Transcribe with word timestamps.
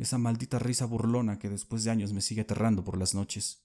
esa 0.00 0.16
maldita 0.16 0.58
risa 0.58 0.86
burlona 0.86 1.38
que 1.38 1.50
después 1.50 1.84
de 1.84 1.90
años 1.90 2.14
me 2.14 2.22
sigue 2.22 2.40
aterrando 2.40 2.82
por 2.82 2.96
las 2.96 3.14
noches. 3.14 3.62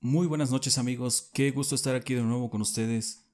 Muy 0.00 0.26
buenas 0.26 0.50
noches 0.50 0.76
amigos, 0.76 1.30
qué 1.32 1.50
gusto 1.50 1.74
estar 1.74 1.94
aquí 1.94 2.12
de 2.12 2.22
nuevo 2.22 2.50
con 2.50 2.60
ustedes. 2.60 3.24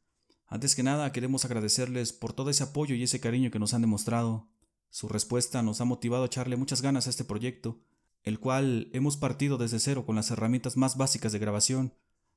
Antes 0.46 0.76
que 0.76 0.84
nada 0.84 1.10
queremos 1.12 1.44
agradecerles 1.44 2.12
por 2.12 2.32
todo 2.32 2.48
ese 2.50 2.62
apoyo 2.62 2.94
y 2.94 3.02
ese 3.02 3.20
cariño 3.20 3.50
que 3.50 3.58
nos 3.58 3.74
han 3.74 3.80
demostrado. 3.80 4.48
Su 4.90 5.08
respuesta 5.08 5.62
nos 5.62 5.80
ha 5.80 5.84
motivado 5.84 6.22
a 6.22 6.26
echarle 6.26 6.56
muchas 6.56 6.80
ganas 6.80 7.06
a 7.06 7.10
este 7.10 7.24
proyecto, 7.24 7.80
el 8.22 8.38
cual 8.38 8.88
hemos 8.92 9.16
partido 9.16 9.58
desde 9.58 9.80
cero 9.80 10.06
con 10.06 10.14
las 10.14 10.30
herramientas 10.30 10.76
más 10.76 10.96
básicas 10.96 11.32
de 11.32 11.38
grabación. 11.40 11.94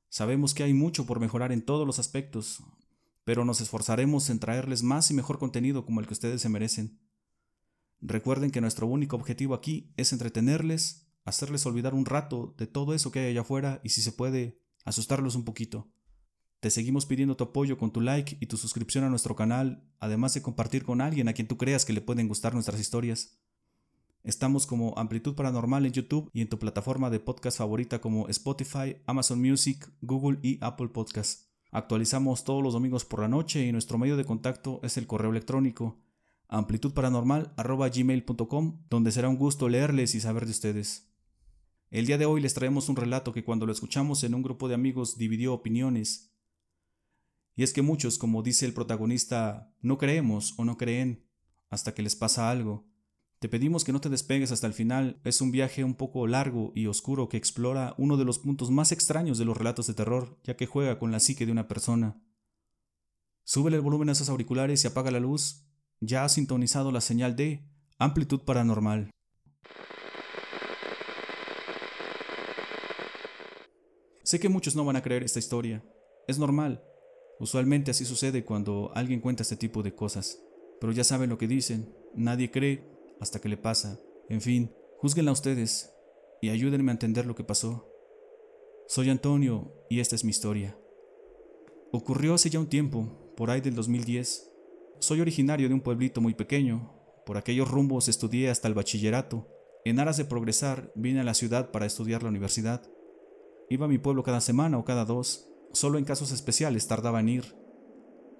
Sabemos 0.08 0.52
que 0.52 0.64
hay 0.64 0.74
mucho 0.74 1.06
por 1.06 1.20
mejorar 1.20 1.52
en 1.52 1.62
todos 1.62 1.86
los 1.86 1.98
aspectos, 1.98 2.62
pero 3.24 3.44
nos 3.44 3.60
esforzaremos 3.60 4.30
en 4.30 4.38
traerles 4.38 4.82
más 4.82 5.10
y 5.10 5.14
mejor 5.14 5.38
contenido 5.38 5.84
como 5.84 6.00
el 6.00 6.06
que 6.06 6.14
ustedes 6.14 6.40
se 6.42 6.48
merecen. 6.48 7.00
Recuerden 8.00 8.50
que 8.50 8.60
nuestro 8.60 8.86
único 8.86 9.16
objetivo 9.16 9.54
aquí 9.54 9.92
es 9.96 10.12
entretenerles, 10.12 11.08
hacerles 11.24 11.66
olvidar 11.66 11.94
un 11.94 12.04
rato 12.04 12.54
de 12.58 12.66
todo 12.66 12.94
eso 12.94 13.12
que 13.12 13.20
hay 13.20 13.30
allá 13.30 13.42
afuera 13.42 13.80
y 13.84 13.90
si 13.90 14.02
se 14.02 14.12
puede, 14.12 14.60
asustarlos 14.84 15.36
un 15.36 15.44
poquito. 15.44 15.92
Te 16.58 16.70
seguimos 16.70 17.06
pidiendo 17.06 17.36
tu 17.36 17.44
apoyo 17.44 17.78
con 17.78 17.92
tu 17.92 18.00
like 18.00 18.36
y 18.40 18.46
tu 18.46 18.56
suscripción 18.56 19.04
a 19.04 19.08
nuestro 19.08 19.36
canal, 19.36 19.84
además 20.00 20.34
de 20.34 20.42
compartir 20.42 20.84
con 20.84 21.00
alguien 21.00 21.28
a 21.28 21.32
quien 21.32 21.48
tú 21.48 21.56
creas 21.56 21.84
que 21.84 21.92
le 21.92 22.00
pueden 22.00 22.28
gustar 22.28 22.54
nuestras 22.54 22.80
historias. 22.80 23.38
Estamos 24.24 24.66
como 24.66 24.96
Amplitud 24.96 25.34
Paranormal 25.34 25.86
en 25.86 25.92
YouTube 25.92 26.30
y 26.32 26.40
en 26.40 26.48
tu 26.48 26.58
plataforma 26.58 27.10
de 27.10 27.18
podcast 27.18 27.58
favorita 27.58 28.00
como 28.00 28.28
Spotify, 28.28 28.96
Amazon 29.06 29.40
Music, 29.40 29.92
Google 30.00 30.38
y 30.42 30.58
Apple 30.60 30.88
Podcasts. 30.88 31.51
Actualizamos 31.72 32.44
todos 32.44 32.62
los 32.62 32.74
domingos 32.74 33.04
por 33.06 33.20
la 33.20 33.28
noche 33.28 33.66
y 33.66 33.72
nuestro 33.72 33.96
medio 33.96 34.18
de 34.18 34.26
contacto 34.26 34.78
es 34.82 34.98
el 34.98 35.06
correo 35.06 35.30
electrónico 35.30 35.98
amplitudparanormal.gmail.com 36.48 38.82
donde 38.90 39.10
será 39.10 39.30
un 39.30 39.38
gusto 39.38 39.70
leerles 39.70 40.14
y 40.14 40.20
saber 40.20 40.44
de 40.44 40.50
ustedes. 40.50 41.10
El 41.88 42.04
día 42.04 42.18
de 42.18 42.26
hoy 42.26 42.42
les 42.42 42.52
traemos 42.52 42.90
un 42.90 42.96
relato 42.96 43.32
que 43.32 43.42
cuando 43.42 43.64
lo 43.64 43.72
escuchamos 43.72 44.22
en 44.22 44.34
un 44.34 44.42
grupo 44.42 44.68
de 44.68 44.74
amigos 44.74 45.16
dividió 45.16 45.54
opiniones. 45.54 46.36
Y 47.56 47.62
es 47.62 47.72
que 47.72 47.80
muchos, 47.80 48.18
como 48.18 48.42
dice 48.42 48.66
el 48.66 48.74
protagonista, 48.74 49.74
no 49.80 49.96
creemos 49.96 50.52
o 50.58 50.66
no 50.66 50.76
creen 50.76 51.26
hasta 51.70 51.94
que 51.94 52.02
les 52.02 52.16
pasa 52.16 52.50
algo. 52.50 52.84
Te 53.42 53.48
pedimos 53.48 53.82
que 53.82 53.90
no 53.90 54.00
te 54.00 54.08
despegues 54.08 54.52
hasta 54.52 54.68
el 54.68 54.72
final, 54.72 55.20
es 55.24 55.40
un 55.40 55.50
viaje 55.50 55.82
un 55.82 55.94
poco 55.94 56.28
largo 56.28 56.70
y 56.76 56.86
oscuro 56.86 57.28
que 57.28 57.36
explora 57.36 57.92
uno 57.98 58.16
de 58.16 58.24
los 58.24 58.38
puntos 58.38 58.70
más 58.70 58.92
extraños 58.92 59.36
de 59.36 59.44
los 59.44 59.56
relatos 59.56 59.88
de 59.88 59.94
terror, 59.94 60.38
ya 60.44 60.54
que 60.54 60.66
juega 60.66 61.00
con 61.00 61.10
la 61.10 61.18
psique 61.18 61.44
de 61.44 61.50
una 61.50 61.66
persona. 61.66 62.22
Súbele 63.42 63.78
el 63.78 63.82
volumen 63.82 64.10
a 64.10 64.12
esos 64.12 64.28
auriculares 64.28 64.84
y 64.84 64.86
apaga 64.86 65.10
la 65.10 65.18
luz. 65.18 65.66
Ya 65.98 66.24
ha 66.24 66.28
sintonizado 66.28 66.92
la 66.92 67.00
señal 67.00 67.34
de 67.34 67.68
amplitud 67.98 68.42
paranormal. 68.42 69.10
Sé 74.22 74.38
que 74.38 74.48
muchos 74.48 74.76
no 74.76 74.84
van 74.84 74.94
a 74.94 75.02
creer 75.02 75.24
esta 75.24 75.40
historia. 75.40 75.84
Es 76.28 76.38
normal. 76.38 76.84
Usualmente 77.40 77.90
así 77.90 78.04
sucede 78.04 78.44
cuando 78.44 78.92
alguien 78.94 79.18
cuenta 79.20 79.42
este 79.42 79.56
tipo 79.56 79.82
de 79.82 79.96
cosas. 79.96 80.38
Pero 80.80 80.92
ya 80.92 81.02
saben 81.02 81.28
lo 81.28 81.38
que 81.38 81.48
dicen. 81.48 81.92
Nadie 82.14 82.52
cree 82.52 82.91
hasta 83.20 83.40
que 83.40 83.48
le 83.48 83.56
pasa. 83.56 83.98
En 84.28 84.40
fin, 84.40 84.72
juzguenla 84.98 85.32
ustedes 85.32 85.92
y 86.40 86.50
ayúdenme 86.50 86.90
a 86.90 86.94
entender 86.94 87.26
lo 87.26 87.34
que 87.34 87.44
pasó. 87.44 87.88
Soy 88.88 89.10
Antonio 89.10 89.72
y 89.88 90.00
esta 90.00 90.14
es 90.14 90.24
mi 90.24 90.30
historia. 90.30 90.76
Ocurrió 91.92 92.34
hace 92.34 92.50
ya 92.50 92.58
un 92.58 92.68
tiempo, 92.68 93.32
por 93.36 93.50
ahí 93.50 93.60
del 93.60 93.74
2010. 93.74 94.50
Soy 94.98 95.20
originario 95.20 95.68
de 95.68 95.74
un 95.74 95.80
pueblito 95.80 96.20
muy 96.20 96.34
pequeño. 96.34 96.92
Por 97.26 97.36
aquellos 97.36 97.70
rumbos 97.70 98.08
estudié 98.08 98.50
hasta 98.50 98.68
el 98.68 98.74
bachillerato. 98.74 99.48
En 99.84 99.98
aras 99.98 100.16
de 100.16 100.24
progresar, 100.24 100.92
vine 100.94 101.20
a 101.20 101.24
la 101.24 101.34
ciudad 101.34 101.70
para 101.70 101.86
estudiar 101.86 102.22
la 102.22 102.28
universidad. 102.28 102.82
Iba 103.68 103.86
a 103.86 103.88
mi 103.88 103.98
pueblo 103.98 104.22
cada 104.22 104.40
semana 104.40 104.78
o 104.78 104.84
cada 104.84 105.04
dos. 105.04 105.48
Solo 105.72 105.98
en 105.98 106.04
casos 106.04 106.32
especiales 106.32 106.86
tardaba 106.86 107.20
en 107.20 107.28
ir. 107.28 107.56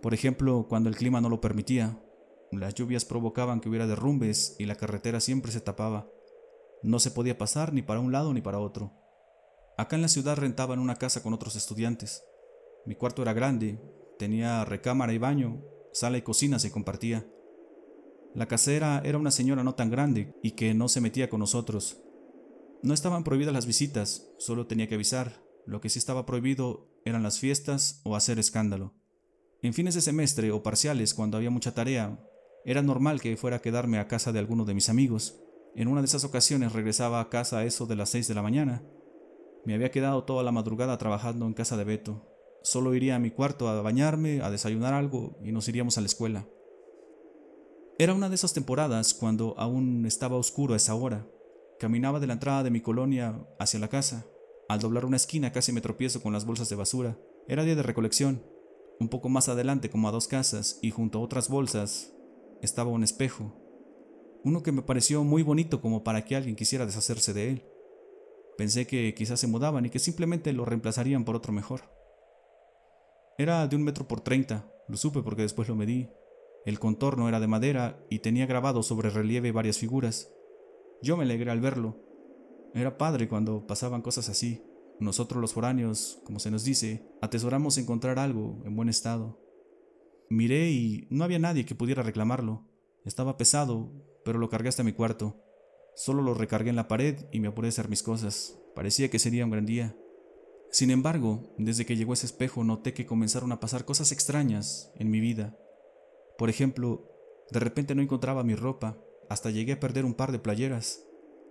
Por 0.03 0.15
ejemplo, 0.15 0.67
cuando 0.69 0.89
el 0.89 0.97
clima 0.97 1.21
no 1.21 1.29
lo 1.29 1.41
permitía, 1.41 1.99
las 2.61 2.75
lluvias 2.75 3.05
provocaban 3.05 3.61
que 3.61 3.69
hubiera 3.69 3.87
derrumbes 3.87 4.57
y 4.59 4.67
la 4.67 4.75
carretera 4.75 5.21
siempre 5.21 5.53
se 5.53 5.61
tapaba. 5.61 6.09
No 6.83 6.99
se 6.99 7.11
podía 7.11 7.39
pasar 7.39 7.73
ni 7.73 7.83
para 7.83 8.01
un 8.01 8.13
lado 8.13 8.35
ni 8.35 8.41
para 8.41 8.59
otro. 8.59 8.93
Acá 9.79 9.97
en 9.97 10.03
la 10.03 10.09
ciudad 10.09 10.37
rentaban 10.37 10.79
una 10.79 10.97
casa 10.97 11.23
con 11.23 11.33
otros 11.33 11.57
estudiantes. 11.57 12.23
Mi 12.85 12.95
cuarto 12.95 13.23
era 13.23 13.33
grande, 13.33 13.81
tenía 14.19 14.65
recámara 14.65 15.13
y 15.13 15.19
baño, 15.19 15.63
sala 15.93 16.19
y 16.19 16.23
cocina 16.23 16.59
se 16.59 16.71
compartía. 16.71 17.27
La 18.35 18.47
casera 18.47 19.01
era 19.05 19.19
una 19.19 19.31
señora 19.31 19.65
no 19.65 19.75
tan 19.75 19.91
grande 19.91 20.35
y 20.43 20.53
que 20.53 20.75
no 20.75 20.89
se 20.89 21.01
metía 21.01 21.31
con 21.31 21.41
nosotros. 21.41 22.03
No 22.83 22.95
estaban 22.95 23.25
prohibidas 23.25 23.55
las 23.55 23.67
visitas, 23.67 24.31
solo 24.39 24.67
tenía 24.67 24.89
que 24.89 24.97
avisar. 24.97 25.43
Lo 25.67 25.81
que 25.81 25.89
sí 25.89 25.99
estaba 25.99 26.27
prohibido 26.27 26.89
eran 27.05 27.23
las 27.23 27.39
fiestas 27.39 28.01
o 28.05 28.17
hacer 28.17 28.39
escándalo. 28.39 28.95
En 29.63 29.75
fines 29.75 29.95
de 29.95 30.01
semestre 30.01 30.51
o 30.51 30.63
parciales, 30.63 31.15
cuando 31.15 31.37
había 31.37 31.51
mucha 31.51 31.73
tarea, 31.73 32.19
era 32.65 32.83
normal 32.83 33.21
que 33.21 33.37
fuera 33.37 33.57
a 33.57 33.63
quedarme 33.63 33.99
a 33.99 34.09
casa 34.09 34.33
de 34.33 34.39
alguno 34.39 34.65
de 34.65 34.75
mis 34.75 34.89
amigos. 34.89 35.41
En 35.75 35.89
una 35.89 36.01
de 36.01 36.07
esas 36.07 36.25
ocasiones 36.25 36.73
regresaba 36.73 37.21
a 37.21 37.29
casa 37.29 37.59
a 37.59 37.65
eso 37.65 37.87
de 37.87 37.97
las 37.97 38.11
seis 38.11 38.29
de 38.29 38.35
la 38.35 38.43
mañana. 38.43 38.83
Me 39.65 39.75
había 39.75 39.91
quedado 39.91 40.25
toda 40.25 40.43
la 40.43 40.53
madrugada 40.53 40.99
trabajando 40.99 41.47
en 41.47 41.55
casa 41.55 41.77
de 41.77 41.85
Beto. 41.85 42.29
Solo 42.63 42.95
iría 42.95 43.17
a 43.17 43.19
mi 43.19 43.31
cuarto 43.31 43.69
a 43.69 43.81
bañarme, 43.83 44.41
a 44.43 44.51
desayunar 44.51 44.95
algo 44.95 45.39
y 45.43 45.53
nos 45.53 45.69
iríamos 45.69 45.99
a 45.99 46.01
la 46.01 46.07
escuela. 46.07 46.47
Era 47.99 48.15
una 48.15 48.29
de 48.29 48.35
esas 48.35 48.53
temporadas 48.53 49.15
cuando 49.15 49.55
aún 49.59 50.07
estaba 50.07 50.37
oscuro 50.37 50.75
a 50.75 50.77
esa 50.77 50.95
hora. 50.95 51.27
Caminaba 51.79 52.21
de 52.21 52.27
la 52.27 52.35
entrada 52.35 52.63
de 52.63 52.71
mi 52.71 52.81
colonia 52.81 53.47
hacia 53.59 53.81
la 53.81 53.89
casa. 53.89 54.27
Al 54.69 54.81
doblar 54.81 55.05
una 55.05 55.17
esquina 55.17 55.53
casi 55.53 55.73
me 55.73 55.81
tropiezo 55.81 56.23
con 56.23 56.33
las 56.33 56.47
bolsas 56.47 56.69
de 56.69 56.77
basura. 56.77 57.19
Era 57.49 57.65
día 57.65 57.75
de 57.75 57.83
recolección. 57.83 58.43
Un 59.01 59.09
poco 59.09 59.29
más 59.29 59.49
adelante, 59.49 59.91
como 59.91 60.09
a 60.09 60.13
dos 60.13 60.29
casas, 60.29 60.79
y 60.81 60.91
junto 60.91 61.19
a 61.19 61.23
otras 61.23 61.49
bolsas, 61.49 62.13
estaba 62.63 62.91
un 62.91 63.05
espejo, 63.05 63.63
uno 64.45 64.63
que 64.63 64.73
me 64.73 64.83
pareció 64.83 65.23
muy 65.23 65.43
bonito 65.43 65.81
como 65.81 66.03
para 66.03 66.25
que 66.25 66.35
alguien 66.35 66.57
quisiera 66.57 66.87
deshacerse 66.87 67.33
de 67.33 67.51
él. 67.51 67.65
Pensé 68.59 68.87
que 68.87 69.15
quizás 69.15 69.41
se 69.41 69.47
mudaban 69.47 69.87
y 69.87 69.91
que 69.91 69.99
simplemente 69.99 70.53
lo 70.53 70.65
reemplazarían 70.65 71.25
por 71.25 71.37
otro 71.37 71.53
mejor. 71.53 71.83
Era 73.39 73.67
de 73.67 73.77
un 73.77 73.85
metro 73.85 74.09
por 74.09 74.21
treinta, 74.21 74.71
lo 74.89 74.97
supe 74.97 75.23
porque 75.23 75.43
después 75.43 75.69
lo 75.69 75.77
medí. 75.77 76.11
El 76.67 76.79
contorno 76.79 77.29
era 77.29 77.41
de 77.41 77.47
madera 77.47 78.05
y 78.11 78.21
tenía 78.21 78.47
grabado 78.47 78.83
sobre 78.83 79.11
relieve 79.11 79.53
varias 79.53 79.79
figuras. 79.79 80.33
Yo 81.03 81.17
me 81.17 81.25
alegré 81.25 81.51
al 81.51 81.61
verlo. 81.61 81.97
Era 82.75 82.99
padre 82.99 83.29
cuando 83.29 83.67
pasaban 83.67 84.03
cosas 84.03 84.29
así. 84.29 84.63
Nosotros 85.01 85.41
los 85.41 85.53
foráneos, 85.53 86.21
como 86.25 86.39
se 86.39 86.51
nos 86.51 86.63
dice, 86.65 87.05
atesoramos 87.21 87.79
encontrar 87.79 88.19
algo 88.19 88.61
en 88.65 88.77
buen 88.77 88.89
estado. 88.89 89.42
Miré 90.33 90.71
y 90.71 91.07
no 91.11 91.25
había 91.25 91.39
nadie 91.39 91.67
que 91.67 91.75
pudiera 91.75 92.03
reclamarlo. 92.03 92.67
Estaba 93.05 93.37
pesado, 93.37 93.93
pero 94.25 94.39
lo 94.39 94.49
cargué 94.49 94.71
hasta 94.71 94.83
mi 94.83 94.95
cuarto. 94.95 95.45
Solo 95.95 96.23
lo 96.23 96.33
recargué 96.33 96.71
en 96.71 96.77
la 96.77 96.89
pared 96.89 97.27
y 97.33 97.39
me 97.39 97.49
apuré 97.49 97.69
a 97.69 97.69
hacer 97.69 97.91
mis 97.91 98.03
cosas. 98.03 98.59
Parecía 98.75 99.11
que 99.11 99.19
sería 99.19 99.45
un 99.45 99.51
gran 99.51 99.67
día. 99.67 99.95
Sin 100.71 100.91
embargo, 100.91 101.53
desde 101.59 101.85
que 101.85 101.97
llegó 101.97 102.15
ese 102.15 102.25
espejo 102.25 102.65
noté 102.65 102.95
que 102.95 103.05
comenzaron 103.05 103.53
a 103.53 103.61
pasar 103.61 103.85
cosas 103.85 104.11
extrañas 104.11 104.91
en 104.97 105.11
mi 105.11 105.21
vida. 105.21 105.55
Por 106.39 106.49
ejemplo, 106.49 107.11
de 107.51 107.61
repente 107.61 107.95
no 107.95 108.01
encontraba 108.01 108.43
mi 108.43 108.55
ropa, 108.55 108.97
hasta 109.29 109.51
llegué 109.51 109.75
a 109.75 109.81
perder 109.81 110.07
un 110.07 110.15
par 110.15 110.33
de 110.33 110.39
playeras, 110.39 111.05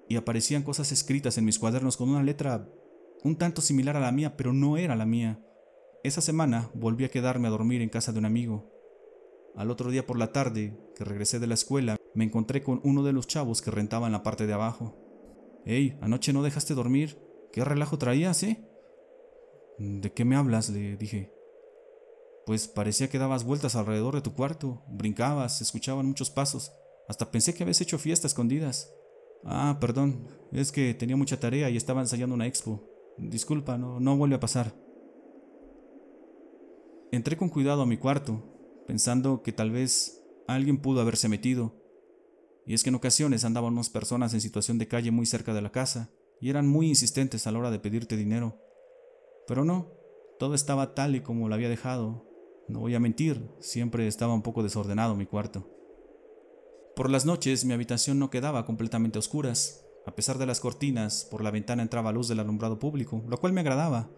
y 0.09 0.15
aparecían 0.15 0.63
cosas 0.63 0.91
escritas 0.91 1.37
en 1.37 1.45
mis 1.45 1.59
cuadernos 1.59 1.97
con 1.97 2.09
una 2.09 2.23
letra 2.23 2.67
un 3.23 3.35
tanto 3.35 3.61
similar 3.61 3.95
a 3.95 3.99
la 3.99 4.11
mía, 4.11 4.35
pero 4.35 4.53
no 4.53 4.75
era 4.77 4.95
la 4.95 5.05
mía. 5.05 5.39
Esa 6.03 6.21
semana 6.21 6.71
volví 6.73 7.05
a 7.05 7.11
quedarme 7.11 7.47
a 7.47 7.51
dormir 7.51 7.83
en 7.83 7.89
casa 7.89 8.11
de 8.11 8.17
un 8.17 8.25
amigo. 8.25 8.70
Al 9.55 9.69
otro 9.69 9.91
día 9.91 10.05
por 10.05 10.17
la 10.17 10.31
tarde, 10.31 10.77
que 10.95 11.03
regresé 11.03 11.39
de 11.39 11.47
la 11.47 11.53
escuela, 11.55 11.97
me 12.13 12.23
encontré 12.23 12.63
con 12.63 12.81
uno 12.83 13.03
de 13.03 13.13
los 13.13 13.27
chavos 13.27 13.61
que 13.61 13.71
rentaban 13.71 14.11
la 14.11 14.23
parte 14.23 14.47
de 14.47 14.53
abajo. 14.53 14.97
Hey, 15.65 15.97
anoche 16.01 16.33
no 16.33 16.43
dejaste 16.43 16.73
dormir. 16.73 17.17
¿Qué 17.51 17.63
relajo 17.63 17.97
traías, 17.97 18.43
eh? 18.43 18.65
¿De 19.77 20.11
qué 20.13 20.25
me 20.25 20.35
hablas? 20.35 20.69
le 20.69 20.95
dije. 20.95 21.33
Pues 22.45 22.67
parecía 22.67 23.09
que 23.09 23.19
dabas 23.19 23.43
vueltas 23.43 23.75
alrededor 23.75 24.15
de 24.15 24.21
tu 24.21 24.33
cuarto, 24.33 24.83
brincabas, 24.87 25.61
escuchaban 25.61 26.05
muchos 26.05 26.29
pasos. 26.29 26.71
Hasta 27.07 27.29
pensé 27.29 27.53
que 27.53 27.63
habías 27.63 27.81
hecho 27.81 27.99
fiesta 27.99 28.27
escondidas. 28.27 28.93
Ah, 29.43 29.77
perdón, 29.79 30.27
es 30.51 30.71
que 30.71 30.93
tenía 30.93 31.15
mucha 31.15 31.39
tarea 31.39 31.69
y 31.69 31.77
estaba 31.77 32.01
ensayando 32.01 32.35
una 32.35 32.47
expo. 32.47 32.87
Disculpa, 33.17 33.77
no, 33.77 33.99
no 33.99 34.17
vuelve 34.17 34.35
a 34.35 34.39
pasar. 34.39 34.73
Entré 37.11 37.35
con 37.35 37.49
cuidado 37.49 37.81
a 37.81 37.85
mi 37.85 37.97
cuarto, 37.97 38.41
pensando 38.91 39.41
que 39.41 39.53
tal 39.53 39.71
vez 39.71 40.21
alguien 40.47 40.77
pudo 40.77 40.99
haberse 40.99 41.29
metido. 41.29 41.73
Y 42.65 42.73
es 42.73 42.83
que 42.83 42.89
en 42.89 42.95
ocasiones 42.95 43.45
andaban 43.45 43.71
unas 43.71 43.89
personas 43.89 44.33
en 44.33 44.41
situación 44.41 44.77
de 44.79 44.89
calle 44.89 45.11
muy 45.11 45.25
cerca 45.25 45.53
de 45.53 45.61
la 45.61 45.71
casa, 45.71 46.09
y 46.41 46.49
eran 46.49 46.67
muy 46.67 46.89
insistentes 46.89 47.47
a 47.47 47.53
la 47.53 47.59
hora 47.59 47.71
de 47.71 47.79
pedirte 47.79 48.17
dinero. 48.17 48.59
Pero 49.47 49.63
no, 49.63 49.93
todo 50.39 50.55
estaba 50.55 50.93
tal 50.93 51.15
y 51.15 51.21
como 51.21 51.47
lo 51.47 51.55
había 51.55 51.69
dejado. 51.69 52.27
No 52.67 52.81
voy 52.81 52.93
a 52.93 52.99
mentir, 52.99 53.49
siempre 53.61 54.07
estaba 54.07 54.33
un 54.33 54.41
poco 54.41 54.61
desordenado 54.61 55.15
mi 55.15 55.25
cuarto. 55.25 55.69
Por 56.93 57.09
las 57.09 57.25
noches 57.25 57.63
mi 57.63 57.73
habitación 57.73 58.19
no 58.19 58.29
quedaba 58.29 58.65
completamente 58.65 59.19
oscuras. 59.19 59.85
A 60.05 60.15
pesar 60.15 60.37
de 60.37 60.47
las 60.47 60.59
cortinas, 60.59 61.25
por 61.31 61.45
la 61.45 61.51
ventana 61.51 61.81
entraba 61.81 62.11
luz 62.11 62.27
del 62.27 62.41
alumbrado 62.41 62.77
público, 62.77 63.23
lo 63.29 63.37
cual 63.37 63.53
me 63.53 63.61
agradaba. 63.61 64.09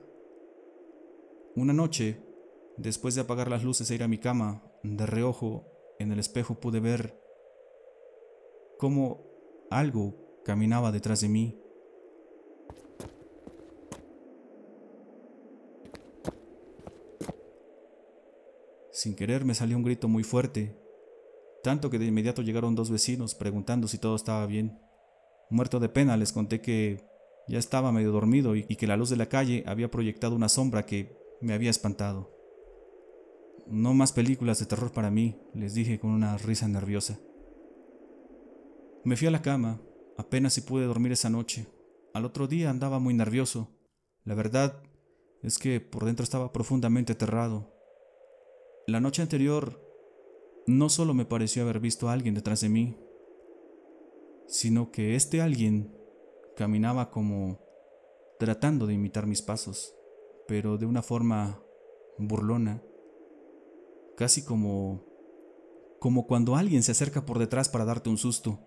Una 1.55 1.73
noche, 1.73 2.32
después 2.77 3.15
de 3.15 3.21
apagar 3.21 3.49
las 3.49 3.63
luces 3.63 3.89
e 3.89 3.95
ir 3.95 4.03
a 4.03 4.07
mi 4.07 4.17
cama, 4.17 4.63
de 4.83 5.05
reojo, 5.05 5.65
en 5.99 6.11
el 6.11 6.19
espejo 6.19 6.55
pude 6.59 6.79
ver 6.79 7.19
cómo 8.77 9.25
algo 9.69 10.41
caminaba 10.43 10.91
detrás 10.91 11.21
de 11.21 11.29
mí. 11.29 11.59
Sin 18.91 19.15
querer 19.15 19.43
me 19.43 19.55
salió 19.55 19.75
un 19.75 19.83
grito 19.83 20.07
muy 20.07 20.23
fuerte, 20.23 20.77
tanto 21.63 21.89
que 21.89 21.99
de 21.99 22.05
inmediato 22.05 22.41
llegaron 22.41 22.75
dos 22.75 22.89
vecinos 22.89 23.35
preguntando 23.35 23.87
si 23.87 23.97
todo 23.97 24.15
estaba 24.15 24.45
bien. 24.45 24.79
Muerto 25.49 25.79
de 25.79 25.89
pena 25.89 26.15
les 26.17 26.31
conté 26.31 26.61
que 26.61 27.03
ya 27.47 27.59
estaba 27.59 27.91
medio 27.91 28.11
dormido 28.11 28.55
y, 28.55 28.63
que 28.63 28.87
la 28.87 28.97
luz 28.97 29.09
de 29.09 29.17
la 29.17 29.27
calle 29.27 29.63
había 29.65 29.91
proyectado 29.91 30.35
una 30.35 30.49
sombra 30.49 30.85
que 30.85 31.17
me 31.41 31.53
había 31.53 31.69
espantado. 31.69 32.31
No 33.67 33.93
más 33.93 34.11
películas 34.11 34.59
de 34.59 34.65
terror 34.65 34.91
para 34.91 35.09
mí, 35.09 35.39
les 35.53 35.73
dije 35.73 35.99
con 35.99 36.11
una 36.11 36.37
risa 36.37 36.67
nerviosa. 36.67 37.19
Me 39.03 39.15
fui 39.15 39.27
a 39.27 39.31
la 39.31 39.41
cama, 39.41 39.81
apenas 40.17 40.53
si 40.53 40.61
pude 40.61 40.85
dormir 40.85 41.11
esa 41.11 41.29
noche. 41.29 41.67
Al 42.13 42.25
otro 42.25 42.47
día 42.47 42.69
andaba 42.69 42.99
muy 42.99 43.13
nervioso. 43.13 43.69
La 44.23 44.35
verdad 44.35 44.83
es 45.41 45.59
que 45.59 45.79
por 45.79 46.05
dentro 46.05 46.23
estaba 46.23 46.53
profundamente 46.53 47.13
aterrado. 47.13 47.73
La 48.87 48.99
noche 48.99 49.21
anterior 49.21 49.81
no 50.67 50.89
solo 50.89 51.13
me 51.13 51.25
pareció 51.25 51.63
haber 51.63 51.79
visto 51.79 52.09
a 52.09 52.13
alguien 52.13 52.35
detrás 52.35 52.61
de 52.61 52.69
mí, 52.69 52.97
sino 54.47 54.91
que 54.91 55.15
este 55.15 55.41
alguien 55.41 55.97
caminaba 56.55 57.11
como 57.11 57.59
tratando 58.39 58.87
de 58.87 58.93
imitar 58.93 59.25
mis 59.25 59.41
pasos, 59.41 59.95
pero 60.47 60.77
de 60.77 60.85
una 60.85 61.01
forma 61.01 61.61
burlona, 62.17 62.83
casi 64.15 64.43
como 64.43 65.05
como 65.99 66.27
cuando 66.27 66.57
alguien 66.57 66.83
se 66.83 66.91
acerca 66.91 67.25
por 67.25 67.39
detrás 67.39 67.69
para 67.69 67.85
darte 67.85 68.09
un 68.09 68.17
susto. 68.17 68.59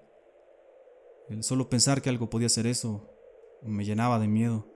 El 1.29 1.43
solo 1.43 1.69
pensar 1.69 2.01
que 2.01 2.09
algo 2.09 2.31
podía 2.31 2.49
ser 2.49 2.67
eso 2.67 3.11
me 3.63 3.85
llenaba 3.85 4.19
de 4.19 4.29
miedo. 4.29 4.67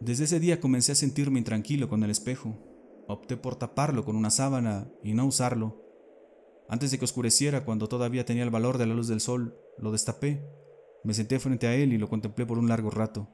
Desde 0.00 0.24
ese 0.24 0.38
día 0.38 0.60
comencé 0.60 0.92
a 0.92 0.96
sentirme 0.96 1.38
intranquilo 1.38 1.88
con 1.88 2.04
el 2.04 2.10
espejo. 2.10 2.56
Opté 3.08 3.36
por 3.36 3.56
taparlo 3.56 4.04
con 4.04 4.16
una 4.16 4.30
sábana 4.30 4.92
y 5.02 5.14
no 5.14 5.26
usarlo. 5.26 5.82
Antes 6.68 6.90
de 6.90 6.98
que 6.98 7.04
oscureciera, 7.04 7.64
cuando 7.64 7.88
todavía 7.88 8.24
tenía 8.24 8.42
el 8.42 8.50
valor 8.50 8.78
de 8.78 8.86
la 8.86 8.94
luz 8.94 9.08
del 9.08 9.20
sol, 9.20 9.58
lo 9.78 9.92
destapé. 9.92 10.48
Me 11.04 11.14
senté 11.14 11.38
frente 11.38 11.66
a 11.66 11.74
él 11.74 11.92
y 11.92 11.98
lo 11.98 12.08
contemplé 12.08 12.46
por 12.46 12.58
un 12.58 12.68
largo 12.68 12.90
rato. 12.90 13.28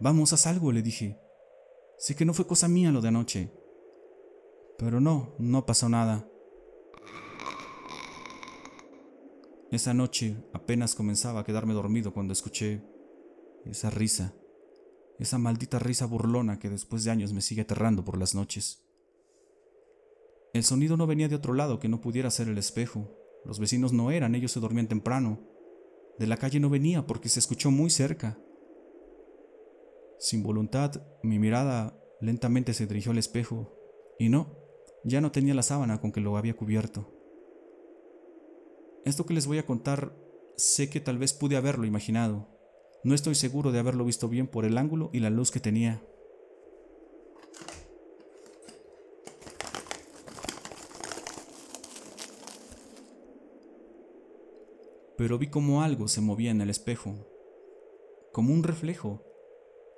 Vamos, 0.00 0.32
haz 0.32 0.46
algo, 0.46 0.72
le 0.72 0.82
dije. 0.82 1.20
Sé 1.98 2.16
que 2.16 2.24
no 2.24 2.34
fue 2.34 2.46
cosa 2.46 2.68
mía 2.68 2.90
lo 2.90 3.00
de 3.00 3.08
anoche. 3.08 3.52
Pero 4.78 5.00
no, 5.00 5.34
no 5.38 5.66
pasó 5.66 5.88
nada. 5.88 6.28
Esa 9.70 9.94
noche 9.94 10.36
apenas 10.52 10.94
comenzaba 10.94 11.40
a 11.40 11.44
quedarme 11.44 11.74
dormido 11.74 12.12
cuando 12.12 12.32
escuché 12.32 12.84
esa 13.64 13.90
risa 13.90 14.34
esa 15.18 15.38
maldita 15.38 15.78
risa 15.78 16.06
burlona 16.06 16.58
que 16.58 16.70
después 16.70 17.04
de 17.04 17.10
años 17.10 17.32
me 17.32 17.40
sigue 17.40 17.62
aterrando 17.62 18.04
por 18.04 18.18
las 18.18 18.34
noches. 18.34 18.84
El 20.52 20.64
sonido 20.64 20.96
no 20.96 21.06
venía 21.06 21.28
de 21.28 21.36
otro 21.36 21.54
lado 21.54 21.78
que 21.78 21.88
no 21.88 22.00
pudiera 22.00 22.30
ser 22.30 22.48
el 22.48 22.58
espejo. 22.58 23.16
Los 23.44 23.58
vecinos 23.58 23.92
no 23.92 24.10
eran, 24.10 24.34
ellos 24.34 24.52
se 24.52 24.60
dormían 24.60 24.88
temprano. 24.88 25.40
De 26.18 26.26
la 26.26 26.36
calle 26.36 26.60
no 26.60 26.70
venía 26.70 27.06
porque 27.06 27.28
se 27.28 27.40
escuchó 27.40 27.70
muy 27.70 27.90
cerca. 27.90 28.38
Sin 30.18 30.42
voluntad, 30.42 31.02
mi 31.22 31.38
mirada 31.38 32.00
lentamente 32.20 32.72
se 32.72 32.86
dirigió 32.86 33.12
al 33.12 33.18
espejo, 33.18 33.76
y 34.18 34.28
no, 34.28 34.56
ya 35.04 35.20
no 35.20 35.30
tenía 35.30 35.54
la 35.54 35.62
sábana 35.62 36.00
con 36.00 36.12
que 36.12 36.20
lo 36.20 36.36
había 36.36 36.56
cubierto. 36.56 37.12
Esto 39.04 39.26
que 39.26 39.34
les 39.34 39.46
voy 39.46 39.58
a 39.58 39.66
contar, 39.66 40.16
sé 40.56 40.88
que 40.88 41.00
tal 41.00 41.18
vez 41.18 41.32
pude 41.34 41.56
haberlo 41.56 41.84
imaginado, 41.84 42.48
no 43.04 43.14
estoy 43.14 43.34
seguro 43.34 43.70
de 43.70 43.78
haberlo 43.78 44.06
visto 44.06 44.30
bien 44.30 44.46
por 44.46 44.64
el 44.64 44.78
ángulo 44.78 45.10
y 45.12 45.20
la 45.20 45.28
luz 45.28 45.50
que 45.50 45.60
tenía. 45.60 46.02
Pero 55.18 55.38
vi 55.38 55.48
como 55.48 55.82
algo 55.82 56.08
se 56.08 56.22
movía 56.22 56.50
en 56.50 56.62
el 56.62 56.70
espejo, 56.70 57.14
como 58.32 58.54
un 58.54 58.62
reflejo. 58.62 59.22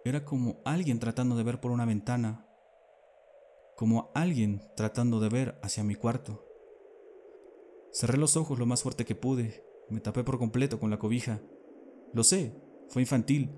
Era 0.05 0.25
como 0.25 0.61
alguien 0.65 0.99
tratando 0.99 1.37
de 1.37 1.45
ver 1.45 1.61
por 1.61 1.71
una 1.71 1.85
ventana, 1.85 2.46
como 3.77 4.11
alguien 4.15 4.63
tratando 4.75 5.21
de 5.21 5.29
ver 5.29 5.61
hacia 5.63 5.85
mi 5.85 5.95
cuarto. 5.95 6.45
Cerré 7.93 8.17
los 8.17 8.37
ojos 8.37 8.59
lo 8.59 8.67
más 8.67 8.83
fuerte 8.83 9.05
que 9.05 9.15
pude, 9.15 9.65
me 9.91 10.01
tapé 10.01 10.25
por 10.25 10.39
completo 10.39 10.81
con 10.81 10.91
la 10.91 10.99
cobija. 10.99 11.43
Lo 12.13 12.25
sé, 12.25 12.55
fue 12.89 13.03
infantil. 13.03 13.53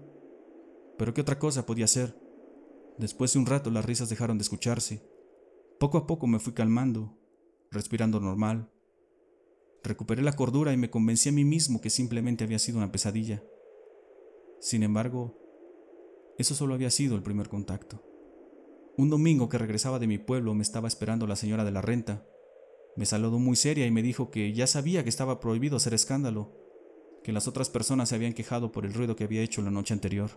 Pero 0.98 1.14
¿qué 1.14 1.20
otra 1.20 1.38
cosa 1.38 1.66
podía 1.66 1.86
ser? 1.86 2.18
Después 2.98 3.32
de 3.32 3.38
un 3.38 3.46
rato 3.46 3.70
las 3.70 3.84
risas 3.84 4.08
dejaron 4.08 4.38
de 4.38 4.42
escucharse. 4.42 5.08
Poco 5.78 5.98
a 5.98 6.06
poco 6.08 6.26
me 6.26 6.40
fui 6.40 6.52
calmando, 6.52 7.16
respirando 7.70 8.18
normal. 8.18 8.70
Recuperé 9.84 10.22
la 10.22 10.34
cordura 10.34 10.72
y 10.72 10.76
me 10.76 10.90
convencí 10.90 11.28
a 11.28 11.32
mí 11.32 11.44
mismo 11.44 11.80
que 11.80 11.90
simplemente 11.90 12.42
había 12.42 12.58
sido 12.58 12.78
una 12.78 12.90
pesadilla. 12.90 13.44
Sin 14.60 14.82
embargo, 14.82 15.38
eso 16.36 16.56
solo 16.56 16.74
había 16.74 16.90
sido 16.90 17.14
el 17.14 17.22
primer 17.22 17.48
contacto. 17.48 18.07
Un 18.98 19.10
domingo 19.10 19.48
que 19.48 19.58
regresaba 19.58 20.00
de 20.00 20.08
mi 20.08 20.18
pueblo 20.18 20.54
me 20.54 20.62
estaba 20.62 20.88
esperando 20.88 21.28
la 21.28 21.36
señora 21.36 21.64
de 21.64 21.70
la 21.70 21.80
renta. 21.80 22.26
Me 22.96 23.06
saludó 23.06 23.38
muy 23.38 23.54
seria 23.54 23.86
y 23.86 23.92
me 23.92 24.02
dijo 24.02 24.32
que 24.32 24.52
ya 24.52 24.66
sabía 24.66 25.04
que 25.04 25.08
estaba 25.08 25.38
prohibido 25.38 25.76
hacer 25.76 25.94
escándalo, 25.94 26.52
que 27.22 27.30
las 27.30 27.46
otras 27.46 27.70
personas 27.70 28.08
se 28.08 28.16
habían 28.16 28.32
quejado 28.32 28.72
por 28.72 28.84
el 28.84 28.92
ruido 28.92 29.14
que 29.14 29.22
había 29.22 29.42
hecho 29.42 29.62
la 29.62 29.70
noche 29.70 29.94
anterior. 29.94 30.30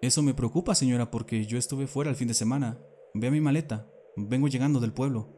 Eso 0.00 0.22
me 0.22 0.34
preocupa, 0.34 0.76
señora, 0.76 1.10
porque 1.10 1.44
yo 1.46 1.58
estuve 1.58 1.88
fuera 1.88 2.10
el 2.10 2.16
fin 2.16 2.28
de 2.28 2.34
semana. 2.34 2.78
Vea 3.12 3.32
mi 3.32 3.40
maleta. 3.40 3.90
Vengo 4.14 4.46
llegando 4.46 4.78
del 4.78 4.92
pueblo. 4.92 5.34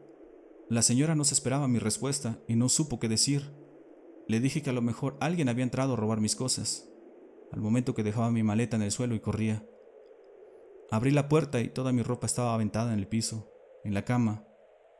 La 0.69 0.83
señora 0.83 1.15
no 1.15 1.25
se 1.25 1.33
esperaba 1.33 1.67
mi 1.67 1.79
respuesta 1.79 2.37
y 2.47 2.55
no 2.55 2.69
supo 2.69 2.99
qué 2.99 3.09
decir. 3.09 3.51
Le 4.27 4.39
dije 4.39 4.61
que 4.61 4.69
a 4.69 4.73
lo 4.73 4.83
mejor 4.83 5.17
alguien 5.19 5.49
había 5.49 5.63
entrado 5.63 5.93
a 5.93 5.95
robar 5.95 6.21
mis 6.21 6.35
cosas, 6.35 6.87
al 7.51 7.61
momento 7.61 7.95
que 7.95 8.03
dejaba 8.03 8.29
mi 8.29 8.43
maleta 8.43 8.75
en 8.75 8.83
el 8.83 8.91
suelo 8.91 9.15
y 9.15 9.19
corría. 9.21 9.67
Abrí 10.91 11.11
la 11.11 11.29
puerta 11.29 11.61
y 11.61 11.69
toda 11.69 11.91
mi 11.91 12.03
ropa 12.03 12.27
estaba 12.27 12.53
aventada 12.53 12.93
en 12.93 12.99
el 12.99 13.07
piso, 13.07 13.51
en 13.83 13.93
la 13.93 14.05
cama, 14.05 14.45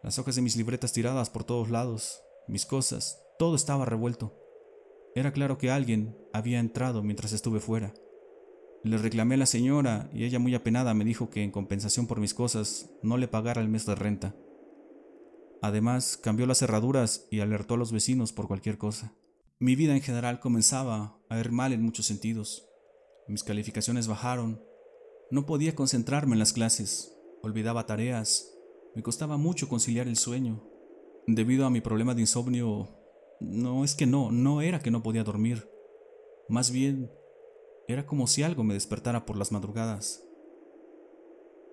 las 0.03 0.19
hojas 0.19 0.35
de 0.35 0.41
mis 0.41 0.57
libretas 0.57 0.91
tiradas 0.91 1.29
por 1.29 1.43
todos 1.43 1.69
lados, 1.69 2.21
mis 2.47 2.65
cosas, 2.65 3.21
todo 3.39 3.55
estaba 3.55 3.85
revuelto. 3.85 4.37
Era 5.15 5.31
claro 5.31 5.57
que 5.57 5.71
alguien 5.71 6.17
había 6.33 6.59
entrado 6.59 7.03
mientras 7.03 7.31
estuve 7.31 7.59
fuera. 7.59 7.93
Le 8.83 8.97
reclamé 8.97 9.35
a 9.35 9.37
la 9.37 9.45
señora 9.45 10.09
y 10.13 10.25
ella 10.25 10.39
muy 10.39 10.55
apenada 10.55 10.93
me 10.93 11.05
dijo 11.05 11.29
que 11.29 11.41
en 11.41 11.51
compensación 11.51 12.05
por 12.05 12.19
mis 12.19 12.33
cosas 12.33 12.89
no 13.01 13.15
le 13.15 13.29
pagara 13.29 13.61
el 13.61 13.69
mes 13.69 13.85
de 13.85 13.95
renta. 13.95 14.35
Además, 15.61 16.17
cambió 16.17 16.45
las 16.45 16.57
cerraduras 16.57 17.25
y 17.31 17.39
alertó 17.39 17.75
a 17.75 17.77
los 17.77 17.93
vecinos 17.93 18.33
por 18.33 18.49
cualquier 18.49 18.77
cosa. 18.77 19.13
Mi 19.59 19.77
vida 19.77 19.95
en 19.95 20.01
general 20.01 20.41
comenzaba 20.41 21.17
a 21.29 21.39
ir 21.39 21.53
mal 21.53 21.71
en 21.71 21.81
muchos 21.81 22.05
sentidos. 22.05 22.67
Mis 23.29 23.45
calificaciones 23.45 24.07
bajaron. 24.09 24.61
No 25.33 25.47
podía 25.47 25.73
concentrarme 25.73 26.33
en 26.33 26.39
las 26.39 26.53
clases. 26.53 27.17
Olvidaba 27.41 27.87
tareas. 27.87 28.55
Me 28.93 29.01
costaba 29.01 29.35
mucho 29.35 29.67
conciliar 29.67 30.07
el 30.07 30.15
sueño. 30.15 30.63
Debido 31.25 31.65
a 31.65 31.71
mi 31.71 31.81
problema 31.81 32.13
de 32.13 32.21
insomnio, 32.21 32.87
no 33.39 33.83
es 33.83 33.95
que 33.95 34.05
no, 34.05 34.31
no 34.31 34.61
era 34.61 34.77
que 34.77 34.91
no 34.91 35.01
podía 35.01 35.23
dormir. 35.23 35.67
Más 36.49 36.69
bien, 36.69 37.11
era 37.87 38.05
como 38.05 38.27
si 38.27 38.43
algo 38.43 38.63
me 38.63 38.75
despertara 38.75 39.25
por 39.25 39.35
las 39.35 39.51
madrugadas. 39.51 40.23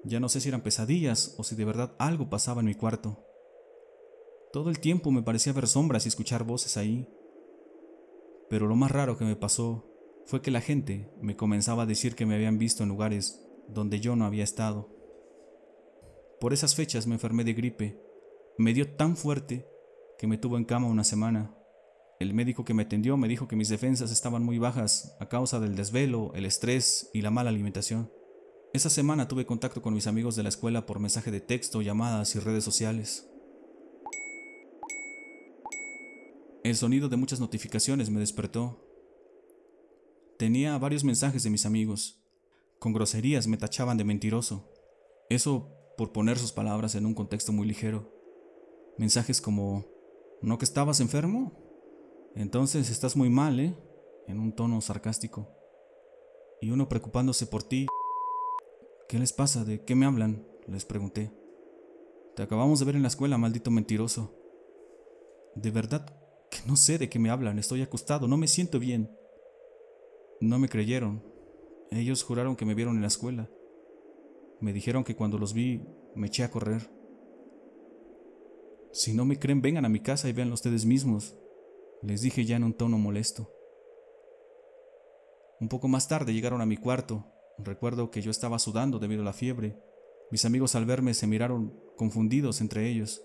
Ya 0.04 0.20
no 0.20 0.30
sé 0.30 0.40
si 0.40 0.48
eran 0.48 0.62
pesadillas 0.62 1.34
o 1.36 1.44
si 1.44 1.54
de 1.54 1.66
verdad 1.66 1.94
algo 1.98 2.30
pasaba 2.30 2.60
en 2.60 2.66
mi 2.68 2.74
cuarto. 2.74 3.26
Todo 4.54 4.70
el 4.70 4.80
tiempo 4.80 5.10
me 5.10 5.22
parecía 5.22 5.52
ver 5.52 5.68
sombras 5.68 6.06
y 6.06 6.08
escuchar 6.08 6.44
voces 6.44 6.78
ahí. 6.78 7.06
Pero 8.48 8.66
lo 8.66 8.74
más 8.74 8.90
raro 8.90 9.18
que 9.18 9.26
me 9.26 9.36
pasó 9.36 9.84
fue 10.24 10.40
que 10.40 10.50
la 10.50 10.62
gente 10.62 11.12
me 11.20 11.36
comenzaba 11.36 11.82
a 11.82 11.86
decir 11.86 12.14
que 12.14 12.24
me 12.24 12.36
habían 12.36 12.56
visto 12.56 12.82
en 12.82 12.88
lugares 12.88 13.46
donde 13.72 14.00
yo 14.00 14.16
no 14.16 14.24
había 14.24 14.44
estado. 14.44 14.88
Por 16.40 16.52
esas 16.52 16.74
fechas 16.74 17.06
me 17.06 17.14
enfermé 17.14 17.44
de 17.44 17.52
gripe. 17.52 18.00
Me 18.56 18.72
dio 18.72 18.96
tan 18.96 19.16
fuerte 19.16 19.66
que 20.18 20.26
me 20.26 20.38
tuvo 20.38 20.56
en 20.56 20.64
cama 20.64 20.86
una 20.86 21.04
semana. 21.04 21.54
El 22.18 22.34
médico 22.34 22.64
que 22.64 22.74
me 22.74 22.82
atendió 22.82 23.16
me 23.16 23.28
dijo 23.28 23.48
que 23.48 23.56
mis 23.56 23.68
defensas 23.68 24.10
estaban 24.10 24.42
muy 24.42 24.58
bajas 24.58 25.16
a 25.20 25.28
causa 25.28 25.60
del 25.60 25.74
desvelo, 25.74 26.32
el 26.34 26.44
estrés 26.44 27.10
y 27.14 27.22
la 27.22 27.30
mala 27.30 27.50
alimentación. 27.50 28.10
Esa 28.72 28.90
semana 28.90 29.26
tuve 29.26 29.46
contacto 29.46 29.82
con 29.82 29.94
mis 29.94 30.06
amigos 30.06 30.36
de 30.36 30.42
la 30.42 30.48
escuela 30.48 30.86
por 30.86 31.00
mensaje 31.00 31.30
de 31.30 31.40
texto, 31.40 31.82
llamadas 31.82 32.36
y 32.36 32.38
redes 32.38 32.62
sociales. 32.62 33.26
El 36.62 36.76
sonido 36.76 37.08
de 37.08 37.16
muchas 37.16 37.40
notificaciones 37.40 38.10
me 38.10 38.20
despertó. 38.20 38.86
Tenía 40.38 40.76
varios 40.78 41.04
mensajes 41.04 41.42
de 41.42 41.50
mis 41.50 41.64
amigos. 41.64 42.19
Con 42.80 42.94
groserías 42.94 43.46
me 43.46 43.58
tachaban 43.58 43.98
de 43.98 44.04
mentiroso. 44.04 44.66
Eso 45.28 45.68
por 45.98 46.12
poner 46.12 46.38
sus 46.38 46.50
palabras 46.50 46.94
en 46.94 47.04
un 47.04 47.14
contexto 47.14 47.52
muy 47.52 47.68
ligero. 47.68 48.10
Mensajes 48.96 49.42
como, 49.42 49.84
¿no 50.40 50.56
que 50.56 50.64
estabas 50.64 51.00
enfermo? 51.00 51.52
Entonces 52.34 52.90
estás 52.90 53.16
muy 53.16 53.28
mal, 53.28 53.60
¿eh? 53.60 53.76
En 54.26 54.40
un 54.40 54.54
tono 54.54 54.80
sarcástico. 54.80 55.46
Y 56.62 56.70
uno 56.70 56.88
preocupándose 56.88 57.46
por 57.46 57.62
ti. 57.62 57.86
¿Qué 59.08 59.18
les 59.18 59.34
pasa? 59.34 59.62
¿De 59.62 59.84
qué 59.84 59.94
me 59.94 60.06
hablan? 60.06 60.46
Les 60.66 60.86
pregunté. 60.86 61.30
Te 62.34 62.42
acabamos 62.42 62.78
de 62.78 62.86
ver 62.86 62.96
en 62.96 63.02
la 63.02 63.08
escuela, 63.08 63.36
maldito 63.36 63.70
mentiroso. 63.70 64.34
De 65.54 65.70
verdad 65.70 66.06
que 66.50 66.60
no 66.66 66.76
sé 66.76 66.96
de 66.96 67.10
qué 67.10 67.18
me 67.18 67.28
hablan, 67.28 67.58
estoy 67.58 67.82
acostado, 67.82 68.26
no 68.26 68.38
me 68.38 68.48
siento 68.48 68.78
bien. 68.78 69.14
No 70.40 70.58
me 70.58 70.70
creyeron. 70.70 71.29
Ellos 71.90 72.22
juraron 72.22 72.56
que 72.56 72.64
me 72.64 72.74
vieron 72.74 72.96
en 72.96 73.02
la 73.02 73.08
escuela. 73.08 73.50
Me 74.60 74.72
dijeron 74.72 75.04
que 75.04 75.16
cuando 75.16 75.38
los 75.38 75.52
vi 75.54 75.82
me 76.14 76.28
eché 76.28 76.44
a 76.44 76.50
correr. 76.50 76.90
Si 78.92 79.14
no 79.14 79.24
me 79.24 79.38
creen, 79.38 79.62
vengan 79.62 79.84
a 79.84 79.88
mi 79.88 80.00
casa 80.00 80.28
y 80.28 80.32
veanlo 80.32 80.54
ustedes 80.54 80.84
mismos, 80.84 81.36
les 82.02 82.22
dije 82.22 82.44
ya 82.44 82.56
en 82.56 82.64
un 82.64 82.74
tono 82.74 82.98
molesto. 82.98 83.52
Un 85.60 85.68
poco 85.68 85.88
más 85.88 86.08
tarde 86.08 86.32
llegaron 86.32 86.60
a 86.60 86.66
mi 86.66 86.76
cuarto 86.76 87.26
Recuerdo 87.64 88.10
que 88.10 88.22
yo 88.22 88.30
estaba 88.30 88.58
sudando 88.58 88.98
debido 88.98 89.22
a 89.22 89.24
la 89.24 89.32
fiebre. 89.32 89.76
Mis 90.30 90.44
amigos 90.44 90.74
al 90.74 90.86
verme 90.86 91.14
se 91.14 91.26
miraron 91.26 91.74
confundidos 91.96 92.60
entre 92.60 92.88
ellos. 92.88 93.22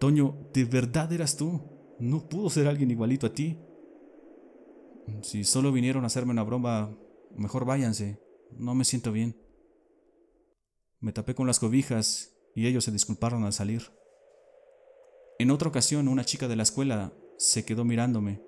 Toño, 0.00 0.48
¿de 0.52 0.64
verdad 0.64 1.12
eras 1.12 1.36
tú? 1.36 1.60
No 1.98 2.28
pudo 2.28 2.50
ser 2.50 2.66
alguien 2.68 2.90
igualito 2.90 3.26
a 3.26 3.32
ti. 3.32 3.58
Si 5.22 5.44
solo 5.44 5.72
vinieron 5.72 6.04
a 6.04 6.06
hacerme 6.06 6.32
una 6.32 6.42
broma, 6.42 6.96
mejor 7.36 7.64
váyanse. 7.64 8.20
No 8.52 8.74
me 8.74 8.84
siento 8.84 9.12
bien. 9.12 9.36
Me 11.00 11.12
tapé 11.12 11.34
con 11.34 11.46
las 11.46 11.60
cobijas 11.60 12.34
y 12.54 12.66
ellos 12.66 12.84
se 12.84 12.92
disculparon 12.92 13.44
al 13.44 13.52
salir. 13.52 13.92
En 15.38 15.50
otra 15.50 15.68
ocasión, 15.68 16.08
una 16.08 16.24
chica 16.24 16.48
de 16.48 16.56
la 16.56 16.64
escuela 16.64 17.12
se 17.36 17.64
quedó 17.64 17.84
mirándome, 17.84 18.42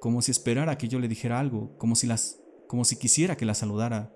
como 0.00 0.22
si 0.22 0.30
esperara 0.30 0.78
que 0.78 0.88
yo 0.88 0.98
le 0.98 1.08
dijera 1.08 1.38
algo, 1.38 1.76
como 1.76 1.94
si 1.94 2.06
las 2.06 2.40
como 2.68 2.84
si 2.84 2.96
quisiera 2.96 3.36
que 3.36 3.46
la 3.46 3.54
saludara, 3.54 4.14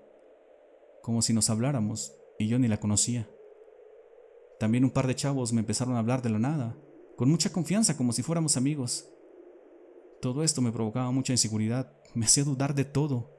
como 1.01 1.21
si 1.21 1.33
nos 1.33 1.49
habláramos 1.49 2.15
y 2.39 2.47
yo 2.47 2.59
ni 2.59 2.67
la 2.67 2.79
conocía. 2.79 3.29
También 4.59 4.83
un 4.83 4.91
par 4.91 5.07
de 5.07 5.15
chavos 5.15 5.53
me 5.53 5.59
empezaron 5.59 5.95
a 5.95 5.99
hablar 5.99 6.21
de 6.21 6.29
la 6.29 6.39
nada, 6.39 6.77
con 7.17 7.29
mucha 7.29 7.51
confianza, 7.51 7.97
como 7.97 8.13
si 8.13 8.23
fuéramos 8.23 8.55
amigos. 8.55 9.09
Todo 10.23 10.41
esto 10.41 10.61
me 10.61 10.71
provocaba 10.71 11.11
mucha 11.11 11.33
inseguridad, 11.33 11.91
me 12.13 12.23
hacía 12.23 12.45
dudar 12.45 12.73
de 12.75 12.85
todo. 12.85 13.29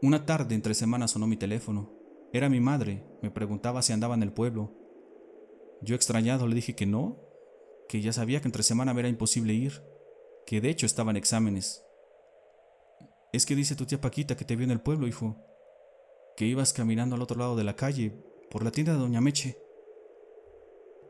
Una 0.00 0.24
tarde 0.24 0.54
entre 0.54 0.74
semanas 0.74 1.10
sonó 1.10 1.26
mi 1.26 1.36
teléfono. 1.36 1.90
Era 2.32 2.48
mi 2.48 2.60
madre, 2.60 3.04
me 3.22 3.32
preguntaba 3.32 3.82
si 3.82 3.92
andaba 3.92 4.14
en 4.14 4.22
el 4.22 4.32
pueblo. 4.32 4.70
Yo 5.80 5.96
extrañado 5.96 6.46
le 6.46 6.54
dije 6.54 6.76
que 6.76 6.86
no, 6.86 7.18
que 7.88 8.00
ya 8.00 8.12
sabía 8.12 8.40
que 8.40 8.46
entre 8.46 8.62
semana 8.62 8.92
era 8.96 9.08
imposible 9.08 9.52
ir, 9.52 9.82
que 10.46 10.60
de 10.60 10.70
hecho 10.70 10.86
estaban 10.86 11.16
exámenes. 11.16 11.84
Es 13.32 13.46
que 13.46 13.56
dice 13.56 13.74
tu 13.74 13.84
tía 13.84 14.00
Paquita 14.00 14.36
que 14.36 14.44
te 14.44 14.54
vio 14.54 14.62
en 14.62 14.70
el 14.70 14.80
pueblo, 14.80 15.08
hijo, 15.08 15.44
que 16.36 16.46
ibas 16.46 16.72
caminando 16.72 17.16
al 17.16 17.22
otro 17.22 17.36
lado 17.36 17.56
de 17.56 17.64
la 17.64 17.74
calle, 17.74 18.12
por 18.48 18.62
la 18.62 18.70
tienda 18.70 18.92
de 18.92 19.00
Doña 19.00 19.20
Meche. 19.20 19.61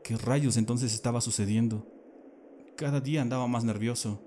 ¿Qué 0.03 0.17
rayos 0.17 0.57
entonces 0.57 0.93
estaba 0.93 1.21
sucediendo? 1.21 1.87
Cada 2.75 2.99
día 2.99 3.21
andaba 3.21 3.47
más 3.47 3.63
nervioso. 3.63 4.21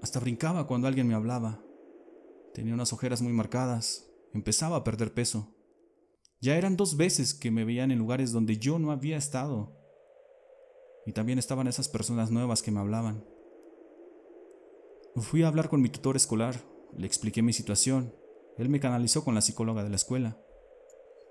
Hasta 0.00 0.20
brincaba 0.20 0.66
cuando 0.66 0.88
alguien 0.88 1.06
me 1.06 1.14
hablaba. 1.14 1.62
Tenía 2.54 2.72
unas 2.72 2.92
ojeras 2.92 3.20
muy 3.20 3.32
marcadas. 3.32 4.10
Empezaba 4.32 4.76
a 4.76 4.84
perder 4.84 5.12
peso. 5.12 5.54
Ya 6.40 6.56
eran 6.56 6.76
dos 6.76 6.96
veces 6.96 7.34
que 7.34 7.50
me 7.50 7.64
veían 7.64 7.90
en 7.90 7.98
lugares 7.98 8.32
donde 8.32 8.56
yo 8.56 8.78
no 8.78 8.90
había 8.90 9.18
estado. 9.18 9.76
Y 11.04 11.12
también 11.12 11.38
estaban 11.38 11.66
esas 11.66 11.88
personas 11.88 12.30
nuevas 12.30 12.62
que 12.62 12.70
me 12.70 12.80
hablaban. 12.80 13.24
Fui 15.16 15.42
a 15.42 15.48
hablar 15.48 15.68
con 15.68 15.82
mi 15.82 15.90
tutor 15.90 16.16
escolar, 16.16 16.56
le 16.96 17.06
expliqué 17.06 17.42
mi 17.42 17.52
situación. 17.52 18.14
Él 18.56 18.70
me 18.70 18.80
canalizó 18.80 19.24
con 19.24 19.34
la 19.34 19.42
psicóloga 19.42 19.84
de 19.84 19.90
la 19.90 19.96
escuela. 19.96 20.40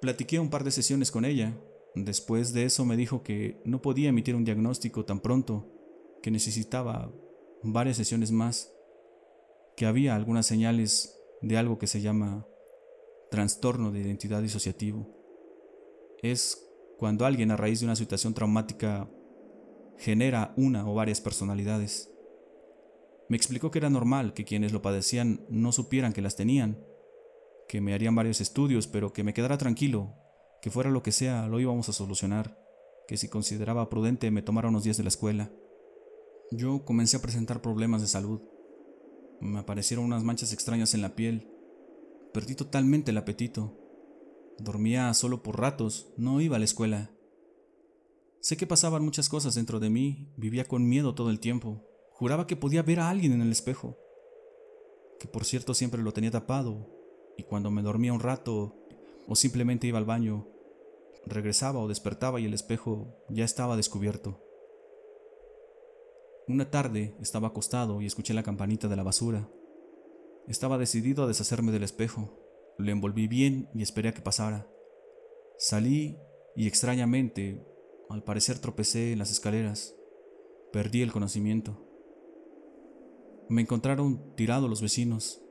Platiqué 0.02 0.40
un 0.40 0.52
par 0.52 0.64
de 0.64 0.72
sesiones 0.72 1.10
con 1.10 1.26
ella. 1.26 1.58
Después 1.96 2.54
de 2.54 2.66
eso 2.66 2.86
me 2.86 2.96
dijo 2.96 3.22
que 3.22 3.62
no 3.66 3.82
podía 3.82 4.10
emitir 4.10 4.36
un 4.36 4.46
diagnóstico 4.46 5.04
tan 5.04 5.20
pronto, 5.20 5.68
que 6.22 6.32
necesitaba 6.32 7.12
varias 7.64 7.98
sesiones 7.98 8.32
más, 8.32 8.74
que 9.76 9.86
había 9.86 10.16
algunas 10.16 10.46
señales 10.46 11.18
de 11.42 11.58
algo 11.58 11.80
que 11.80 11.88
se 11.88 12.02
llama 12.02 12.46
trastorno 13.30 13.92
de 13.92 14.00
identidad 14.00 14.42
disociativo. 14.42 15.10
Es 16.22 16.68
cuando 16.98 17.26
alguien 17.26 17.52
a 17.52 17.58
raíz 17.58 17.80
de 17.80 17.88
una 17.88 17.96
situación 17.96 18.34
traumática 18.34 19.10
genera 19.98 20.54
una 20.56 20.90
o 20.90 20.94
varias 20.94 21.20
personalidades. 21.20 22.10
Me 23.28 23.38
explicó 23.38 23.72
que 23.72 23.80
era 23.80 23.90
normal 23.90 24.34
que 24.34 24.46
quienes 24.46 24.72
lo 24.72 24.82
padecían 24.82 25.46
no 25.50 25.72
supieran 25.72 26.14
que 26.14 26.22
las 26.22 26.36
tenían, 26.36 26.86
que 27.68 27.82
me 27.82 27.94
harían 27.94 28.16
varios 28.16 28.42
estudios, 28.42 28.88
pero 28.88 29.14
que 29.14 29.24
me 29.24 29.34
quedara 29.34 29.58
tranquilo, 29.58 30.14
que 30.62 30.70
fuera 30.70 30.90
lo 30.90 31.04
que 31.04 31.12
sea, 31.12 31.48
lo 31.48 31.60
íbamos 31.60 31.90
a 31.90 31.94
solucionar, 31.94 32.58
que 33.08 33.18
si 33.18 33.28
consideraba 33.28 33.90
prudente 33.90 34.32
me 34.32 34.42
tomara 34.42 34.70
unos 34.70 34.84
días 34.84 34.98
de 34.98 35.04
la 35.04 35.10
escuela. 35.10 35.52
Yo 36.52 36.86
comencé 36.86 37.18
a 37.18 37.22
presentar 37.22 37.62
problemas 37.62 38.02
de 38.02 38.08
salud. 38.08 38.42
Me 39.40 39.60
aparecieron 39.60 40.06
unas 40.06 40.24
manchas 40.24 40.54
extrañas 40.54 40.94
en 40.94 41.02
la 41.02 41.16
piel. 41.16 41.50
Perdí 42.34 42.56
totalmente 42.56 43.12
el 43.12 43.18
apetito. 43.18 43.78
Dormía 44.60 45.14
solo 45.14 45.42
por 45.42 45.60
ratos, 45.60 46.14
no 46.18 46.40
iba 46.42 46.58
a 46.58 46.60
la 46.60 46.66
escuela. 46.66 47.12
Sé 48.42 48.58
que 48.58 48.68
pasaban 48.68 49.04
muchas 49.04 49.30
cosas 49.30 49.56
dentro 49.56 49.80
de 49.80 49.90
mí, 49.90 50.34
vivía 50.36 50.66
con 50.66 50.88
miedo 50.88 51.16
todo 51.16 51.30
el 51.30 51.40
tiempo, 51.40 51.84
juraba 52.12 52.48
que 52.48 52.56
podía 52.56 52.82
ver 52.82 53.00
a 53.00 53.10
alguien 53.10 53.34
en 53.34 53.42
el 53.42 53.52
espejo, 53.52 53.98
que 55.20 55.28
por 55.28 55.46
cierto 55.46 55.76
siempre 55.76 56.02
lo 56.02 56.12
tenía 56.12 56.32
tapado, 56.32 56.90
y 57.38 57.44
cuando 57.44 57.70
me 57.70 57.84
dormía 57.84 58.14
un 58.14 58.20
rato 58.20 58.81
o 59.28 59.36
simplemente 59.36 59.88
iba 59.88 59.98
al 59.98 60.06
baño, 60.06 60.48
regresaba 61.26 61.80
o 61.80 61.88
despertaba 61.88 62.40
y 62.40 62.46
el 62.46 62.54
espejo 62.54 63.16
ya 63.30 63.46
estaba 63.46 63.78
descubierto. 63.78 64.40
Una 66.48 66.70
tarde 66.70 67.16
estaba 67.22 67.50
acostado 67.50 68.02
y 68.02 68.06
escuché 68.06 68.34
la 68.34 68.44
campanita 68.44 68.88
de 68.88 68.96
la 68.96 69.04
basura. 69.04 69.50
Estaba 70.48 70.78
decidido 70.78 71.24
a 71.24 71.28
deshacerme 71.28 71.72
del 71.72 71.84
espejo. 71.84 72.38
Lo 72.78 72.92
envolví 72.92 73.28
bien 73.28 73.70
y 73.74 73.84
esperé 73.84 74.10
a 74.10 74.14
que 74.14 74.22
pasara. 74.22 74.68
Salí 75.58 76.18
y 76.56 76.68
extrañamente 76.68 77.66
al 78.10 78.24
parecer 78.24 78.60
tropecé 78.60 79.14
en 79.14 79.20
las 79.20 79.32
escaleras. 79.32 79.96
Perdí 80.74 81.02
el 81.02 81.12
conocimiento. 81.12 81.88
Me 83.48 83.62
encontraron 83.62 84.36
tirado 84.36 84.68
los 84.68 84.82
vecinos. 84.82 85.42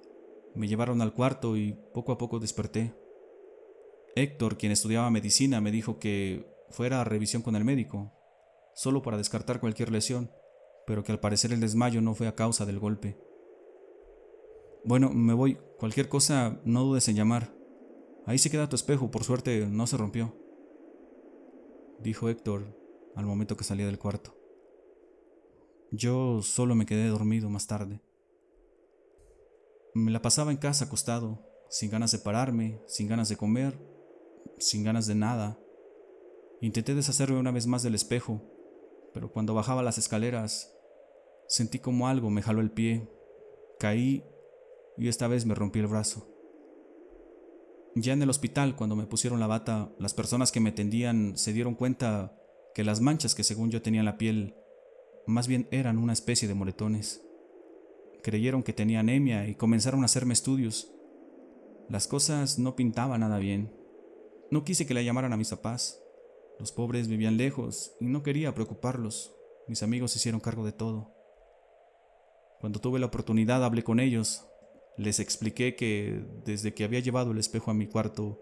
Me 0.54 0.66
llevaron 0.66 1.00
al 1.00 1.14
cuarto 1.14 1.56
y 1.56 1.78
poco 1.94 2.12
a 2.12 2.18
poco 2.18 2.40
desperté. 2.40 2.94
Héctor, 4.16 4.58
quien 4.58 4.72
estudiaba 4.72 5.10
medicina, 5.10 5.60
me 5.60 5.70
dijo 5.70 5.98
que 5.98 6.46
fuera 6.70 7.00
a 7.00 7.04
revisión 7.04 7.42
con 7.42 7.56
el 7.56 7.64
médico, 7.64 8.12
solo 8.74 9.02
para 9.02 9.16
descartar 9.16 9.60
cualquier 9.60 9.90
lesión, 9.90 10.30
pero 10.86 11.04
que 11.04 11.12
al 11.12 11.20
parecer 11.20 11.52
el 11.52 11.60
desmayo 11.60 12.00
no 12.00 12.14
fue 12.14 12.26
a 12.26 12.34
causa 12.34 12.66
del 12.66 12.78
golpe. 12.78 13.18
Bueno, 14.84 15.10
me 15.10 15.34
voy. 15.34 15.58
Cualquier 15.78 16.08
cosa, 16.08 16.60
no 16.64 16.84
dudes 16.84 17.08
en 17.08 17.16
llamar. 17.16 17.54
Ahí 18.26 18.38
se 18.38 18.50
queda 18.50 18.68
tu 18.68 18.76
espejo, 18.76 19.10
por 19.10 19.24
suerte 19.24 19.66
no 19.66 19.86
se 19.86 19.96
rompió 19.96 20.34
dijo 22.02 22.28
Héctor 22.28 22.76
al 23.14 23.26
momento 23.26 23.56
que 23.56 23.64
salía 23.64 23.86
del 23.86 23.98
cuarto. 23.98 24.36
Yo 25.90 26.42
solo 26.42 26.74
me 26.74 26.86
quedé 26.86 27.08
dormido 27.08 27.50
más 27.50 27.66
tarde. 27.66 28.00
Me 29.94 30.10
la 30.10 30.22
pasaba 30.22 30.52
en 30.52 30.56
casa 30.56 30.84
acostado, 30.84 31.44
sin 31.68 31.90
ganas 31.90 32.12
de 32.12 32.18
pararme, 32.18 32.80
sin 32.86 33.08
ganas 33.08 33.28
de 33.28 33.36
comer, 33.36 33.78
sin 34.60 34.84
ganas 34.84 35.06
de 35.06 35.14
nada. 35.14 35.58
Intenté 36.60 36.94
deshacerme 36.94 37.38
una 37.38 37.50
vez 37.50 37.66
más 37.66 37.82
del 37.82 37.94
espejo, 37.94 38.42
pero 39.12 39.32
cuando 39.32 39.54
bajaba 39.54 39.82
las 39.82 39.98
escaleras, 39.98 40.72
sentí 41.48 41.78
como 41.78 42.06
algo 42.06 42.30
me 42.30 42.42
jaló 42.42 42.60
el 42.60 42.70
pie, 42.70 43.10
caí 43.78 44.24
y 44.96 45.08
esta 45.08 45.26
vez 45.26 45.46
me 45.46 45.54
rompí 45.54 45.80
el 45.80 45.86
brazo. 45.86 46.28
Ya 47.96 48.12
en 48.12 48.22
el 48.22 48.30
hospital, 48.30 48.76
cuando 48.76 48.94
me 48.94 49.06
pusieron 49.06 49.40
la 49.40 49.48
bata, 49.48 49.92
las 49.98 50.14
personas 50.14 50.52
que 50.52 50.60
me 50.60 50.70
tendían 50.70 51.36
se 51.36 51.52
dieron 51.52 51.74
cuenta 51.74 52.36
que 52.74 52.84
las 52.84 53.00
manchas 53.00 53.34
que 53.34 53.42
según 53.42 53.70
yo 53.70 53.82
tenía 53.82 54.00
en 54.00 54.06
la 54.06 54.18
piel 54.18 54.54
más 55.26 55.48
bien 55.48 55.66
eran 55.70 55.98
una 55.98 56.12
especie 56.12 56.46
de 56.48 56.54
moretones. 56.54 57.26
creyeron 58.22 58.62
que 58.62 58.74
tenía 58.74 59.00
anemia 59.00 59.48
y 59.48 59.54
comenzaron 59.54 60.02
a 60.02 60.04
hacerme 60.04 60.34
estudios. 60.34 60.92
Las 61.88 62.06
cosas 62.06 62.58
no 62.58 62.76
pintaban 62.76 63.20
nada 63.20 63.38
bien. 63.38 63.79
No 64.50 64.64
quise 64.64 64.86
que 64.86 64.94
la 64.94 65.02
llamaran 65.02 65.32
a 65.32 65.36
mis 65.36 65.50
papás. 65.50 66.02
Los 66.58 66.72
pobres 66.72 67.08
vivían 67.08 67.36
lejos 67.36 67.92
y 68.00 68.06
no 68.06 68.22
quería 68.22 68.54
preocuparlos. 68.54 69.34
Mis 69.68 69.82
amigos 69.82 70.10
se 70.10 70.18
hicieron 70.18 70.40
cargo 70.40 70.64
de 70.64 70.72
todo. 70.72 71.14
Cuando 72.60 72.80
tuve 72.80 72.98
la 72.98 73.06
oportunidad 73.06 73.64
hablé 73.64 73.84
con 73.84 74.00
ellos. 74.00 74.44
Les 74.96 75.20
expliqué 75.20 75.76
que 75.76 76.24
desde 76.44 76.74
que 76.74 76.84
había 76.84 77.00
llevado 77.00 77.30
el 77.30 77.38
espejo 77.38 77.70
a 77.70 77.74
mi 77.74 77.86
cuarto, 77.86 78.40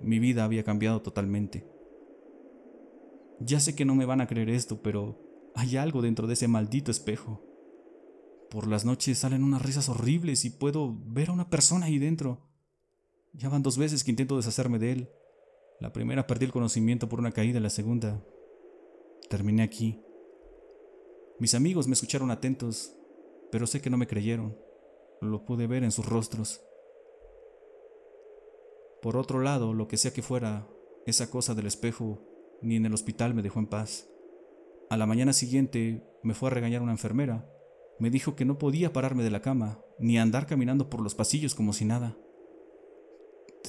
mi 0.00 0.18
vida 0.18 0.44
había 0.44 0.64
cambiado 0.64 1.00
totalmente. 1.00 1.66
Ya 3.40 3.60
sé 3.60 3.74
que 3.74 3.84
no 3.84 3.94
me 3.94 4.04
van 4.04 4.20
a 4.20 4.26
creer 4.26 4.50
esto, 4.50 4.82
pero 4.82 5.50
hay 5.54 5.76
algo 5.76 6.02
dentro 6.02 6.26
de 6.26 6.34
ese 6.34 6.48
maldito 6.48 6.90
espejo. 6.90 7.42
Por 8.50 8.66
las 8.66 8.84
noches 8.84 9.18
salen 9.18 9.42
unas 9.42 9.62
risas 9.62 9.88
horribles 9.88 10.44
y 10.44 10.50
puedo 10.50 10.94
ver 11.06 11.30
a 11.30 11.32
una 11.32 11.48
persona 11.48 11.86
ahí 11.86 11.98
dentro. 11.98 12.42
Ya 13.32 13.48
van 13.48 13.62
dos 13.62 13.78
veces 13.78 14.04
que 14.04 14.10
intento 14.10 14.36
deshacerme 14.36 14.78
de 14.78 14.92
él. 14.92 15.10
La 15.80 15.92
primera 15.92 16.26
perdí 16.26 16.46
el 16.46 16.52
conocimiento 16.52 17.08
por 17.08 17.20
una 17.20 17.32
caída, 17.32 17.60
la 17.60 17.70
segunda 17.70 18.22
terminé 19.28 19.62
aquí. 19.62 20.00
Mis 21.38 21.54
amigos 21.54 21.86
me 21.86 21.94
escucharon 21.94 22.30
atentos, 22.30 22.94
pero 23.50 23.66
sé 23.66 23.80
que 23.80 23.90
no 23.90 23.98
me 23.98 24.06
creyeron. 24.06 24.56
Lo 25.20 25.44
pude 25.44 25.66
ver 25.66 25.84
en 25.84 25.92
sus 25.92 26.06
rostros. 26.06 26.62
Por 29.02 29.16
otro 29.16 29.40
lado, 29.40 29.74
lo 29.74 29.88
que 29.88 29.96
sea 29.96 30.12
que 30.12 30.22
fuera, 30.22 30.68
esa 31.06 31.30
cosa 31.30 31.54
del 31.54 31.66
espejo 31.66 32.22
ni 32.62 32.76
en 32.76 32.86
el 32.86 32.94
hospital 32.94 33.34
me 33.34 33.42
dejó 33.42 33.58
en 33.58 33.66
paz. 33.66 34.08
A 34.88 34.96
la 34.96 35.06
mañana 35.06 35.32
siguiente 35.32 36.02
me 36.22 36.34
fue 36.34 36.48
a 36.48 36.54
regañar 36.54 36.82
una 36.82 36.92
enfermera. 36.92 37.50
Me 37.98 38.10
dijo 38.10 38.34
que 38.34 38.44
no 38.44 38.58
podía 38.58 38.92
pararme 38.92 39.22
de 39.22 39.30
la 39.30 39.42
cama, 39.42 39.82
ni 39.98 40.18
andar 40.18 40.46
caminando 40.46 40.88
por 40.88 41.00
los 41.00 41.14
pasillos 41.14 41.54
como 41.54 41.72
si 41.72 41.84
nada. 41.84 42.16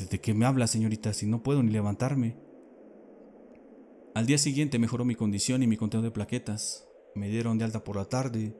¿De 0.06 0.22
qué 0.22 0.36
me 0.36 0.46
habla, 0.46 0.68
señorita, 0.68 1.12
si 1.14 1.26
no 1.26 1.42
puedo 1.42 1.64
ni 1.64 1.72
levantarme? 1.72 2.38
Al 4.14 4.28
día 4.28 4.38
siguiente 4.38 4.78
mejoró 4.78 5.06
mi 5.06 5.16
condición 5.16 5.64
y 5.64 5.68
mi 5.68 5.76
conteo 5.76 6.04
de 6.04 6.12
plaquetas. 6.12 6.88
Me 7.16 7.30
dieron 7.30 7.58
de 7.58 7.66
alta 7.66 7.84
por 7.84 7.96
la 7.96 8.06
tarde. 8.06 8.56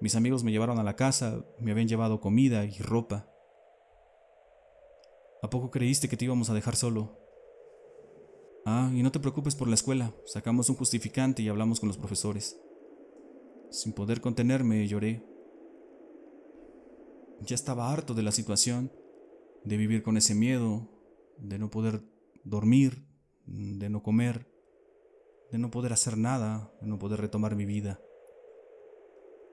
Mis 0.00 0.14
amigos 0.14 0.44
me 0.44 0.52
llevaron 0.52 0.78
a 0.78 0.82
la 0.82 0.94
casa, 0.94 1.44
me 1.58 1.72
habían 1.72 1.88
llevado 1.88 2.20
comida 2.20 2.66
y 2.66 2.78
ropa. 2.78 3.30
¿A 5.42 5.48
poco 5.48 5.70
creíste 5.70 6.08
que 6.08 6.16
te 6.16 6.26
íbamos 6.26 6.50
a 6.50 6.54
dejar 6.54 6.76
solo? 6.76 7.18
Ah, 8.66 8.90
y 8.94 9.02
no 9.02 9.10
te 9.10 9.20
preocupes 9.20 9.54
por 9.54 9.68
la 9.68 9.74
escuela. 9.74 10.14
Sacamos 10.26 10.68
un 10.68 10.76
justificante 10.76 11.42
y 11.42 11.48
hablamos 11.48 11.80
con 11.80 11.88
los 11.88 11.96
profesores. 11.96 12.60
Sin 13.70 13.94
poder 13.94 14.20
contenerme, 14.20 14.86
lloré. 14.86 15.24
Ya 17.40 17.54
estaba 17.54 17.90
harto 17.90 18.12
de 18.14 18.22
la 18.22 18.32
situación, 18.32 18.92
de 19.64 19.76
vivir 19.76 20.02
con 20.02 20.16
ese 20.16 20.34
miedo, 20.34 20.88
de 21.38 21.58
no 21.58 21.70
poder 21.70 22.02
dormir, 22.44 23.04
de 23.46 23.88
no 23.88 24.02
comer, 24.02 24.46
de 25.50 25.58
no 25.58 25.70
poder 25.70 25.92
hacer 25.92 26.16
nada, 26.16 26.72
de 26.80 26.86
no 26.86 26.98
poder 26.98 27.20
retomar 27.20 27.56
mi 27.56 27.64
vida. 27.64 28.00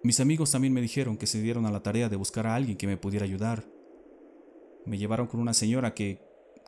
Mis 0.04 0.20
amigos 0.20 0.52
también 0.52 0.74
me 0.74 0.82
dijeron 0.82 1.18
que 1.18 1.28
se 1.28 1.42
dieron 1.42 1.66
a 1.66 1.72
la 1.72 1.82
tarea 1.82 2.10
de 2.10 2.16
buscar 2.16 2.46
a 2.48 2.56
alguien 2.56 2.78
que 2.78 2.88
me 2.88 2.98
pudiera 2.98 3.26
ayudar. 3.26 3.66
Me 4.86 4.98
llevaron 4.98 5.28
con 5.28 5.40
una 5.40 5.54
señora 5.54 5.94
que 5.96 6.26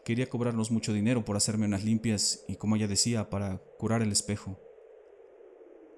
Quería 0.08 0.30
cobrarnos 0.30 0.72
mucho 0.72 0.94
dinero 0.94 1.26
por 1.26 1.36
hacerme 1.36 1.66
unas 1.66 1.84
limpias 1.84 2.46
y, 2.48 2.56
como 2.56 2.78
ella 2.78 2.88
decía, 2.88 3.30
para 3.30 3.58
curar 3.78 4.02
el 4.02 4.14
espejo. 4.14 4.58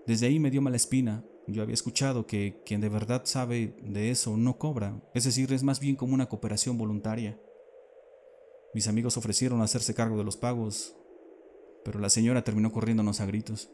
Desde 0.07 0.25
ahí 0.25 0.39
me 0.39 0.49
dio 0.49 0.63
mala 0.63 0.77
espina. 0.77 1.23
Yo 1.51 1.63
había 1.63 1.73
escuchado 1.73 2.27
que 2.27 2.61
quien 2.65 2.81
de 2.81 2.89
verdad 2.89 3.23
sabe 3.25 3.75
de 3.81 4.11
eso 4.11 4.37
no 4.37 4.57
cobra, 4.57 5.01
es 5.13 5.23
decir, 5.23 5.51
es 5.51 5.63
más 5.63 5.79
bien 5.79 5.95
como 5.95 6.13
una 6.13 6.29
cooperación 6.29 6.77
voluntaria. 6.77 7.39
Mis 8.73 8.87
amigos 8.87 9.17
ofrecieron 9.17 9.61
hacerse 9.61 9.95
cargo 9.95 10.17
de 10.17 10.23
los 10.23 10.37
pagos, 10.37 10.95
pero 11.83 11.99
la 11.99 12.09
señora 12.09 12.43
terminó 12.43 12.71
corriéndonos 12.71 13.19
a 13.19 13.25
gritos. 13.25 13.69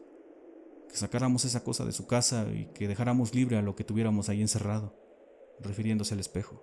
Que 0.88 0.96
sacáramos 0.96 1.44
esa 1.44 1.64
cosa 1.64 1.84
de 1.84 1.92
su 1.92 2.06
casa 2.06 2.46
y 2.54 2.66
que 2.72 2.88
dejáramos 2.88 3.34
libre 3.34 3.58
a 3.58 3.62
lo 3.62 3.76
que 3.76 3.84
tuviéramos 3.84 4.28
ahí 4.28 4.40
encerrado, 4.40 4.94
refiriéndose 5.60 6.14
al 6.14 6.20
espejo. 6.20 6.62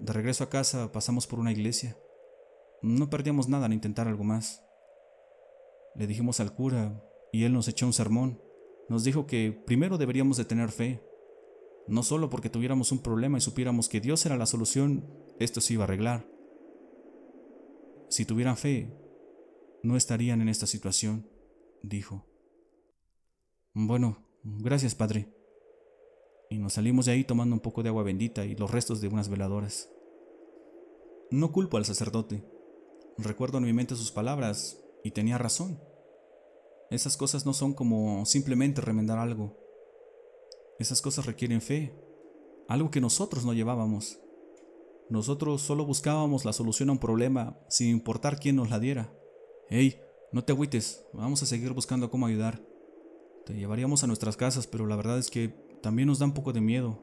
De 0.00 0.12
regreso 0.12 0.42
a 0.44 0.50
casa 0.50 0.90
pasamos 0.90 1.26
por 1.26 1.38
una 1.38 1.52
iglesia. 1.52 1.96
No 2.82 3.08
perdíamos 3.08 3.48
nada 3.48 3.66
en 3.66 3.74
intentar 3.74 4.08
algo 4.08 4.24
más. 4.24 4.62
Le 5.94 6.06
dijimos 6.06 6.40
al 6.40 6.54
cura 6.54 7.02
y 7.32 7.44
él 7.44 7.52
nos 7.52 7.68
echó 7.68 7.86
un 7.86 7.92
sermón. 7.92 8.42
Nos 8.88 9.04
dijo 9.04 9.26
que 9.26 9.52
primero 9.52 9.98
deberíamos 9.98 10.36
de 10.36 10.44
tener 10.44 10.70
fe. 10.70 11.02
No 11.88 12.02
solo 12.02 12.30
porque 12.30 12.50
tuviéramos 12.50 12.92
un 12.92 13.00
problema 13.00 13.38
y 13.38 13.40
supiéramos 13.40 13.88
que 13.88 14.00
Dios 14.00 14.24
era 14.26 14.36
la 14.36 14.46
solución, 14.46 15.08
esto 15.38 15.60
se 15.60 15.74
iba 15.74 15.84
a 15.84 15.86
arreglar. 15.86 16.28
Si 18.08 18.24
tuvieran 18.24 18.56
fe, 18.56 18.92
no 19.82 19.96
estarían 19.96 20.40
en 20.40 20.48
esta 20.48 20.66
situación, 20.66 21.28
dijo. 21.82 22.26
Bueno, 23.72 24.26
gracias, 24.42 24.94
Padre. 24.94 25.32
Y 26.48 26.58
nos 26.58 26.74
salimos 26.74 27.06
de 27.06 27.12
ahí 27.12 27.24
tomando 27.24 27.54
un 27.54 27.60
poco 27.60 27.82
de 27.82 27.88
agua 27.88 28.04
bendita 28.04 28.44
y 28.44 28.54
los 28.54 28.70
restos 28.70 29.00
de 29.00 29.08
unas 29.08 29.28
veladoras. 29.28 29.90
No 31.30 31.50
culpo 31.50 31.76
al 31.76 31.84
sacerdote. 31.84 32.44
Recuerdo 33.18 33.58
en 33.58 33.64
mi 33.64 33.72
mente 33.72 33.96
sus 33.96 34.12
palabras 34.12 34.80
y 35.02 35.10
tenía 35.10 35.38
razón. 35.38 35.80
Esas 36.90 37.16
cosas 37.16 37.44
no 37.46 37.52
son 37.52 37.74
como 37.74 38.24
simplemente 38.26 38.80
remendar 38.80 39.18
algo. 39.18 39.56
Esas 40.78 41.02
cosas 41.02 41.26
requieren 41.26 41.60
fe, 41.60 41.94
algo 42.68 42.90
que 42.90 43.00
nosotros 43.00 43.44
no 43.44 43.52
llevábamos. 43.52 44.20
Nosotros 45.08 45.62
solo 45.62 45.84
buscábamos 45.84 46.44
la 46.44 46.52
solución 46.52 46.88
a 46.88 46.92
un 46.92 46.98
problema 46.98 47.58
sin 47.68 47.88
importar 47.88 48.38
quién 48.38 48.56
nos 48.56 48.70
la 48.70 48.78
diera. 48.78 49.12
Hey, 49.68 50.00
no 50.32 50.44
te 50.44 50.52
agüites, 50.52 51.04
vamos 51.12 51.42
a 51.42 51.46
seguir 51.46 51.72
buscando 51.72 52.10
cómo 52.10 52.26
ayudar. 52.26 52.60
Te 53.44 53.54
llevaríamos 53.54 54.02
a 54.02 54.06
nuestras 54.06 54.36
casas, 54.36 54.66
pero 54.66 54.86
la 54.86 54.96
verdad 54.96 55.18
es 55.18 55.30
que 55.30 55.48
también 55.82 56.08
nos 56.08 56.18
da 56.18 56.26
un 56.26 56.34
poco 56.34 56.52
de 56.52 56.60
miedo 56.60 57.02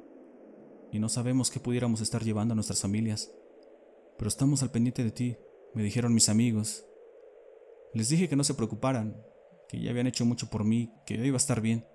y 0.91 0.99
no 0.99 1.09
sabemos 1.09 1.49
qué 1.49 1.59
pudiéramos 1.59 2.01
estar 2.01 2.23
llevando 2.23 2.51
a 2.51 2.55
nuestras 2.55 2.81
familias. 2.81 3.31
Pero 4.17 4.27
estamos 4.27 4.61
al 4.61 4.71
pendiente 4.71 5.03
de 5.03 5.11
ti 5.11 5.37
me 5.73 5.83
dijeron 5.83 6.13
mis 6.13 6.29
amigos. 6.29 6.85
Les 7.93 8.09
dije 8.09 8.29
que 8.29 8.35
no 8.35 8.43
se 8.43 8.53
preocuparan, 8.53 9.25
que 9.69 9.79
ya 9.79 9.91
habían 9.91 10.07
hecho 10.07 10.25
mucho 10.25 10.49
por 10.49 10.63
mí, 10.63 10.93
que 11.05 11.17
yo 11.17 11.23
iba 11.23 11.35
a 11.35 11.37
estar 11.37 11.61
bien. 11.61 11.85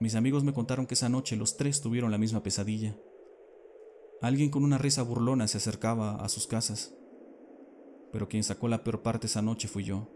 Mis 0.00 0.14
amigos 0.14 0.44
me 0.44 0.52
contaron 0.52 0.86
que 0.86 0.94
esa 0.94 1.08
noche 1.08 1.36
los 1.36 1.56
tres 1.56 1.80
tuvieron 1.80 2.10
la 2.10 2.18
misma 2.18 2.42
pesadilla. 2.42 2.96
Alguien 4.20 4.50
con 4.50 4.64
una 4.64 4.78
risa 4.78 5.02
burlona 5.02 5.48
se 5.48 5.58
acercaba 5.58 6.16
a 6.16 6.28
sus 6.28 6.46
casas, 6.46 6.94
pero 8.12 8.28
quien 8.28 8.44
sacó 8.44 8.68
la 8.68 8.84
peor 8.84 9.02
parte 9.02 9.26
esa 9.26 9.42
noche 9.42 9.68
fui 9.68 9.84
yo. 9.84 10.08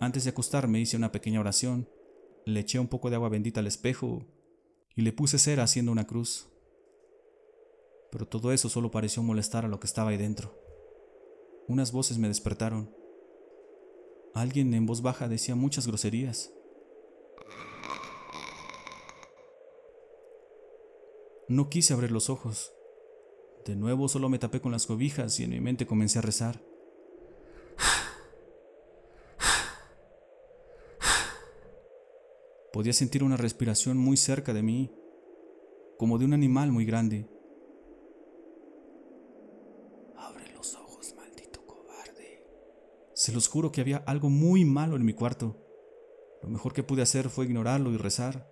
Antes 0.00 0.24
de 0.24 0.30
acostarme 0.30 0.80
hice 0.80 0.96
una 0.96 1.12
pequeña 1.12 1.40
oración, 1.40 1.88
le 2.46 2.60
eché 2.60 2.78
un 2.78 2.88
poco 2.88 3.10
de 3.10 3.16
agua 3.16 3.28
bendita 3.28 3.60
al 3.60 3.66
espejo 3.66 4.24
y 4.96 5.02
le 5.02 5.12
puse 5.12 5.38
cera 5.38 5.62
haciendo 5.62 5.92
una 5.92 6.06
cruz. 6.06 6.48
Pero 8.10 8.26
todo 8.26 8.52
eso 8.52 8.68
solo 8.68 8.90
pareció 8.90 9.22
molestar 9.22 9.64
a 9.64 9.68
lo 9.68 9.78
que 9.78 9.86
estaba 9.86 10.10
ahí 10.10 10.16
dentro. 10.16 10.58
Unas 11.68 11.92
voces 11.92 12.18
me 12.18 12.28
despertaron. 12.28 12.99
Alguien 14.34 14.72
en 14.74 14.86
voz 14.86 15.02
baja 15.02 15.28
decía 15.28 15.54
muchas 15.54 15.86
groserías. 15.86 16.52
No 21.48 21.68
quise 21.68 21.92
abrir 21.94 22.12
los 22.12 22.30
ojos. 22.30 22.72
De 23.66 23.74
nuevo 23.74 24.08
solo 24.08 24.28
me 24.28 24.38
tapé 24.38 24.60
con 24.60 24.72
las 24.72 24.86
cobijas 24.86 25.38
y 25.40 25.44
en 25.44 25.50
mi 25.50 25.60
mente 25.60 25.86
comencé 25.86 26.20
a 26.20 26.22
rezar. 26.22 26.62
Podía 32.72 32.92
sentir 32.92 33.24
una 33.24 33.36
respiración 33.36 33.98
muy 33.98 34.16
cerca 34.16 34.54
de 34.54 34.62
mí, 34.62 34.92
como 35.98 36.18
de 36.18 36.24
un 36.24 36.32
animal 36.32 36.70
muy 36.70 36.84
grande. 36.84 37.26
Se 43.20 43.32
los 43.32 43.48
juro 43.48 43.70
que 43.70 43.82
había 43.82 43.98
algo 44.06 44.30
muy 44.30 44.64
malo 44.64 44.96
en 44.96 45.04
mi 45.04 45.12
cuarto. 45.12 45.58
Lo 46.42 46.48
mejor 46.48 46.72
que 46.72 46.82
pude 46.82 47.02
hacer 47.02 47.28
fue 47.28 47.44
ignorarlo 47.44 47.92
y 47.92 47.98
rezar. 47.98 48.50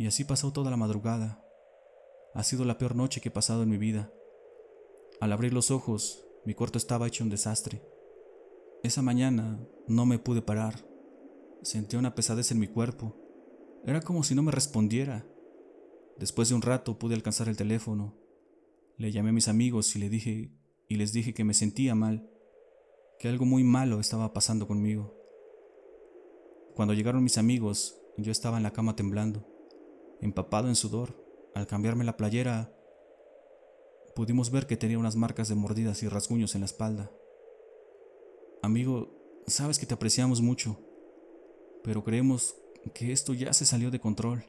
Y 0.00 0.08
así 0.08 0.24
pasó 0.24 0.52
toda 0.52 0.68
la 0.68 0.76
madrugada. 0.76 1.46
Ha 2.34 2.42
sido 2.42 2.64
la 2.64 2.76
peor 2.76 2.96
noche 2.96 3.20
que 3.20 3.28
he 3.28 3.30
pasado 3.30 3.62
en 3.62 3.68
mi 3.68 3.78
vida. 3.78 4.12
Al 5.20 5.32
abrir 5.32 5.52
los 5.52 5.70
ojos, 5.70 6.26
mi 6.44 6.54
cuarto 6.54 6.76
estaba 6.76 7.06
hecho 7.06 7.22
un 7.22 7.30
desastre. 7.30 7.82
Esa 8.82 9.00
mañana 9.00 9.64
no 9.86 10.06
me 10.06 10.18
pude 10.18 10.42
parar. 10.42 10.74
Sentí 11.62 11.94
una 11.94 12.16
pesadez 12.16 12.50
en 12.50 12.58
mi 12.58 12.66
cuerpo. 12.66 13.14
Era 13.86 14.00
como 14.00 14.24
si 14.24 14.34
no 14.34 14.42
me 14.42 14.50
respondiera. 14.50 15.24
Después 16.18 16.48
de 16.48 16.56
un 16.56 16.62
rato 16.62 16.98
pude 16.98 17.14
alcanzar 17.14 17.48
el 17.48 17.56
teléfono. 17.56 18.18
Le 18.96 19.12
llamé 19.12 19.30
a 19.30 19.34
mis 19.34 19.46
amigos 19.46 19.94
y 19.94 20.00
le 20.00 20.08
dije 20.08 20.50
y 20.88 20.96
les 20.96 21.12
dije 21.12 21.32
que 21.32 21.44
me 21.44 21.54
sentía 21.54 21.94
mal 21.94 22.33
que 23.24 23.30
algo 23.30 23.46
muy 23.46 23.64
malo 23.64 24.00
estaba 24.00 24.34
pasando 24.34 24.66
conmigo. 24.66 25.14
Cuando 26.74 26.92
llegaron 26.92 27.24
mis 27.24 27.38
amigos, 27.38 27.98
yo 28.18 28.30
estaba 28.30 28.58
en 28.58 28.62
la 28.62 28.74
cama 28.74 28.96
temblando. 28.96 29.46
empapado 30.20 30.68
en 30.68 30.76
sudor. 30.76 31.24
Al 31.54 31.66
cambiarme 31.66 32.04
la 32.04 32.18
playera, 32.18 32.76
pudimos 34.14 34.50
ver 34.50 34.66
que 34.66 34.76
tenía 34.76 34.98
unas 34.98 35.16
marcas 35.16 35.48
de 35.48 35.54
mordidas 35.54 36.02
y 36.02 36.08
rasguños 36.08 36.54
en 36.54 36.60
la 36.60 36.66
espalda. 36.66 37.10
Amigo, 38.60 39.08
sabes 39.46 39.78
que 39.78 39.86
te 39.86 39.94
apreciamos 39.94 40.42
mucho, 40.42 40.76
pero 41.82 42.04
creemos 42.04 42.56
que 42.92 43.10
esto 43.10 43.32
ya 43.32 43.54
se 43.54 43.64
salió 43.64 43.90
de 43.90 44.00
control. 44.00 44.44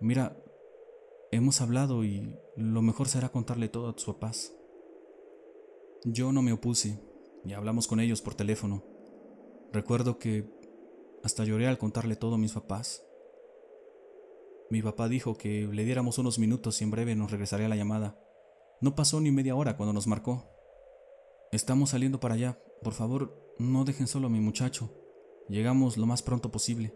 Mira, 0.00 0.34
hemos 1.30 1.60
hablado 1.60 2.04
y 2.04 2.38
lo 2.56 2.80
mejor 2.80 3.06
será 3.06 3.28
contarle 3.28 3.68
todo 3.68 3.86
a 3.86 3.94
tus 3.94 4.06
papás. 4.06 4.54
Yo 6.04 6.32
no 6.32 6.40
me 6.40 6.54
opuse 6.54 7.06
y 7.48 7.54
hablamos 7.54 7.86
con 7.86 7.98
ellos 7.98 8.20
por 8.20 8.34
teléfono. 8.34 8.84
Recuerdo 9.72 10.18
que 10.18 10.44
hasta 11.24 11.44
lloré 11.44 11.66
al 11.66 11.78
contarle 11.78 12.14
todo 12.14 12.34
a 12.34 12.38
mis 12.38 12.52
papás. 12.52 13.04
Mi 14.70 14.82
papá 14.82 15.08
dijo 15.08 15.36
que 15.36 15.66
le 15.66 15.84
diéramos 15.84 16.18
unos 16.18 16.38
minutos 16.38 16.80
y 16.80 16.84
en 16.84 16.90
breve 16.90 17.16
nos 17.16 17.30
regresaría 17.30 17.68
la 17.68 17.76
llamada. 17.76 18.20
No 18.82 18.94
pasó 18.94 19.20
ni 19.20 19.30
media 19.30 19.56
hora 19.56 19.76
cuando 19.76 19.94
nos 19.94 20.06
marcó. 20.06 20.46
Estamos 21.50 21.90
saliendo 21.90 22.20
para 22.20 22.34
allá. 22.34 22.62
Por 22.82 22.92
favor, 22.92 23.54
no 23.58 23.84
dejen 23.84 24.06
solo 24.06 24.26
a 24.26 24.30
mi 24.30 24.40
muchacho. 24.40 24.90
Llegamos 25.48 25.96
lo 25.96 26.04
más 26.04 26.22
pronto 26.22 26.50
posible. 26.52 26.94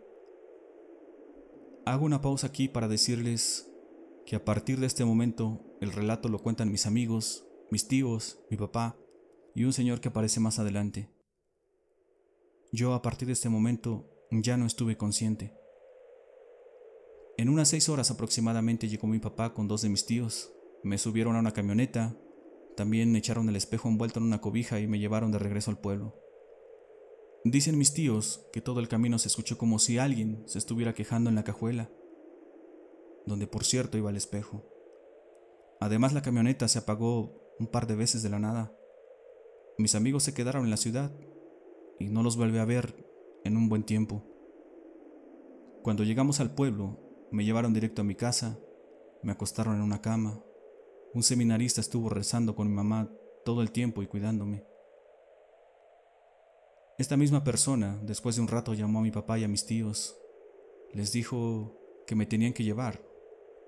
Hago 1.86 2.04
una 2.04 2.20
pausa 2.20 2.48
aquí 2.48 2.68
para 2.68 2.88
decirles 2.88 3.70
que 4.26 4.36
a 4.36 4.44
partir 4.44 4.78
de 4.78 4.86
este 4.86 5.04
momento 5.04 5.64
el 5.80 5.92
relato 5.92 6.28
lo 6.28 6.40
cuentan 6.40 6.70
mis 6.70 6.86
amigos, 6.86 7.46
mis 7.70 7.88
tíos, 7.88 8.38
mi 8.50 8.56
papá 8.58 9.01
y 9.54 9.64
un 9.64 9.72
señor 9.72 10.00
que 10.00 10.08
aparece 10.08 10.40
más 10.40 10.58
adelante. 10.58 11.08
Yo 12.72 12.94
a 12.94 13.02
partir 13.02 13.26
de 13.26 13.34
este 13.34 13.48
momento 13.48 14.08
ya 14.30 14.56
no 14.56 14.66
estuve 14.66 14.96
consciente. 14.96 15.54
En 17.36 17.48
unas 17.48 17.68
seis 17.68 17.88
horas 17.88 18.10
aproximadamente 18.10 18.88
llegó 18.88 19.06
mi 19.06 19.18
papá 19.18 19.52
con 19.52 19.68
dos 19.68 19.82
de 19.82 19.88
mis 19.88 20.06
tíos. 20.06 20.52
Me 20.82 20.98
subieron 20.98 21.36
a 21.36 21.40
una 21.40 21.52
camioneta, 21.52 22.16
también 22.76 23.14
echaron 23.16 23.48
el 23.48 23.56
espejo 23.56 23.88
envuelto 23.88 24.20
en 24.20 24.26
una 24.26 24.40
cobija 24.40 24.80
y 24.80 24.86
me 24.86 24.98
llevaron 24.98 25.32
de 25.32 25.38
regreso 25.38 25.70
al 25.70 25.78
pueblo. 25.78 26.18
Dicen 27.44 27.76
mis 27.76 27.92
tíos 27.92 28.46
que 28.52 28.60
todo 28.60 28.80
el 28.80 28.88
camino 28.88 29.18
se 29.18 29.28
escuchó 29.28 29.58
como 29.58 29.78
si 29.78 29.98
alguien 29.98 30.44
se 30.46 30.58
estuviera 30.58 30.94
quejando 30.94 31.28
en 31.28 31.36
la 31.36 31.44
cajuela, 31.44 31.90
donde 33.26 33.46
por 33.46 33.64
cierto 33.64 33.98
iba 33.98 34.10
el 34.10 34.16
espejo. 34.16 34.64
Además 35.80 36.12
la 36.12 36.22
camioneta 36.22 36.68
se 36.68 36.78
apagó 36.78 37.54
un 37.58 37.66
par 37.66 37.86
de 37.86 37.96
veces 37.96 38.22
de 38.22 38.30
la 38.30 38.38
nada. 38.38 38.72
Mis 39.78 39.94
amigos 39.94 40.22
se 40.22 40.34
quedaron 40.34 40.64
en 40.64 40.70
la 40.70 40.76
ciudad 40.76 41.10
y 41.98 42.08
no 42.08 42.22
los 42.22 42.36
volví 42.36 42.58
a 42.58 42.64
ver 42.64 42.94
en 43.44 43.56
un 43.56 43.68
buen 43.68 43.84
tiempo. 43.84 44.22
Cuando 45.82 46.04
llegamos 46.04 46.40
al 46.40 46.54
pueblo, 46.54 46.98
me 47.30 47.44
llevaron 47.44 47.72
directo 47.72 48.02
a 48.02 48.04
mi 48.04 48.14
casa, 48.14 48.58
me 49.22 49.32
acostaron 49.32 49.76
en 49.76 49.82
una 49.82 50.02
cama. 50.02 50.42
Un 51.14 51.22
seminarista 51.22 51.80
estuvo 51.80 52.08
rezando 52.08 52.54
con 52.54 52.68
mi 52.68 52.74
mamá 52.74 53.10
todo 53.44 53.62
el 53.62 53.72
tiempo 53.72 54.02
y 54.02 54.06
cuidándome. 54.06 54.64
Esta 56.98 57.16
misma 57.16 57.42
persona, 57.42 57.98
después 58.04 58.36
de 58.36 58.42
un 58.42 58.48
rato, 58.48 58.74
llamó 58.74 59.00
a 59.00 59.02
mi 59.02 59.10
papá 59.10 59.38
y 59.38 59.44
a 59.44 59.48
mis 59.48 59.66
tíos. 59.66 60.16
Les 60.92 61.12
dijo 61.12 61.80
que 62.06 62.14
me 62.14 62.26
tenían 62.26 62.52
que 62.52 62.64
llevar. 62.64 63.02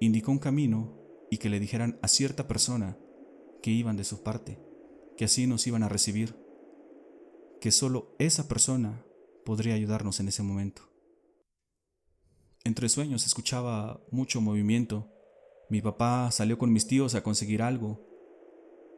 Indicó 0.01 0.31
un 0.31 0.39
camino 0.39 0.99
y 1.31 1.39
que 1.39 1.49
le 1.49 1.59
dijeran 1.59 1.99
a 2.03 2.09
cierta 2.09 2.47
persona 2.47 2.99
que 3.63 3.71
iban 3.71 3.97
de 3.97 4.05
su 4.05 4.23
parte, 4.23 4.59
que 5.17 5.27
así 5.27 5.47
nos 5.47 5.67
iban 5.67 5.83
a 5.83 5.89
recibir, 5.89 6.35
que 7.61 7.71
solo 7.71 8.15
esa 8.19 8.49
persona 8.49 9.05
podría 9.45 9.75
ayudarnos 9.75 10.21
en 10.21 10.29
ese 10.29 10.43
momento. 10.43 10.83
Entre 12.65 12.89
sueños 12.89 13.27
escuchaba 13.27 14.01
mucho 14.11 14.41
movimiento. 14.41 15.11
Mi 15.69 15.83
papá 15.83 16.31
salió 16.31 16.59
con 16.59 16.73
mis 16.73 16.87
tíos 16.87 17.15
a 17.15 17.23
conseguir 17.23 17.63
algo. 17.63 18.01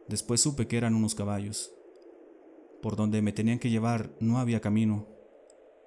Después 0.09 0.41
supe 0.41 0.69
que 0.69 0.77
eran 0.77 0.95
unos 0.95 1.17
caballos. 1.17 1.73
Por 2.81 2.95
donde 2.95 3.23
me 3.23 3.33
tenían 3.33 3.59
que 3.59 3.71
llevar 3.71 4.15
no 4.21 4.39
había 4.39 4.61
camino. 4.61 5.09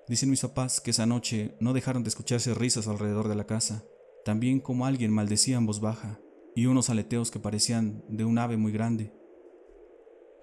Dicen 0.10 0.30
mis 0.30 0.42
papás 0.42 0.82
que 0.82 0.92
esa 0.92 1.06
noche 1.06 1.56
no 1.60 1.72
dejaron 1.72 2.04
de 2.04 2.10
escucharse 2.10 2.54
risas 2.54 2.88
alrededor 2.88 3.30
de 3.30 3.36
la 3.36 3.46
casa, 3.46 3.86
también 4.26 4.60
como 4.60 4.86
alguien 4.86 5.14
maldecía 5.14 5.56
en 5.56 5.66
voz 5.66 5.80
baja, 5.80 6.20
y 6.56 6.66
unos 6.66 6.90
aleteos 6.90 7.32
que 7.32 7.40
parecían 7.40 8.04
de 8.10 8.26
un 8.26 8.40
ave 8.40 8.58
muy 8.58 8.72
grande. 8.72 9.14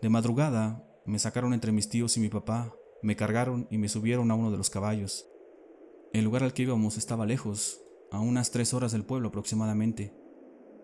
De 0.02 0.08
madrugada 0.08 0.86
me 1.06 1.18
sacaron 1.18 1.54
entre 1.54 1.72
mis 1.72 1.88
tíos 1.88 2.16
y 2.16 2.20
mi 2.20 2.28
papá, 2.28 2.74
me 3.02 3.16
cargaron 3.16 3.66
y 3.70 3.78
me 3.78 3.88
subieron 3.88 4.30
a 4.30 4.34
uno 4.34 4.50
de 4.50 4.58
los 4.58 4.70
caballos. 4.70 5.28
El 6.12 6.24
lugar 6.24 6.42
al 6.42 6.52
que 6.52 6.62
íbamos 6.62 6.96
estaba 6.96 7.26
lejos, 7.26 7.80
a 8.10 8.20
unas 8.20 8.50
tres 8.50 8.74
horas 8.74 8.92
del 8.92 9.04
pueblo 9.04 9.28
aproximadamente. 9.28 10.14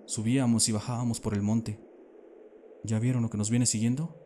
Subíamos 0.07 0.68
y 0.68 0.72
bajábamos 0.72 1.20
por 1.20 1.35
el 1.35 1.42
monte. 1.42 1.81
¿Ya 2.85 2.98
vieron 2.98 3.22
lo 3.22 3.31
que 3.31 3.38
nos 3.38 3.51
viene 3.51 3.66
siguiendo? 3.66 4.18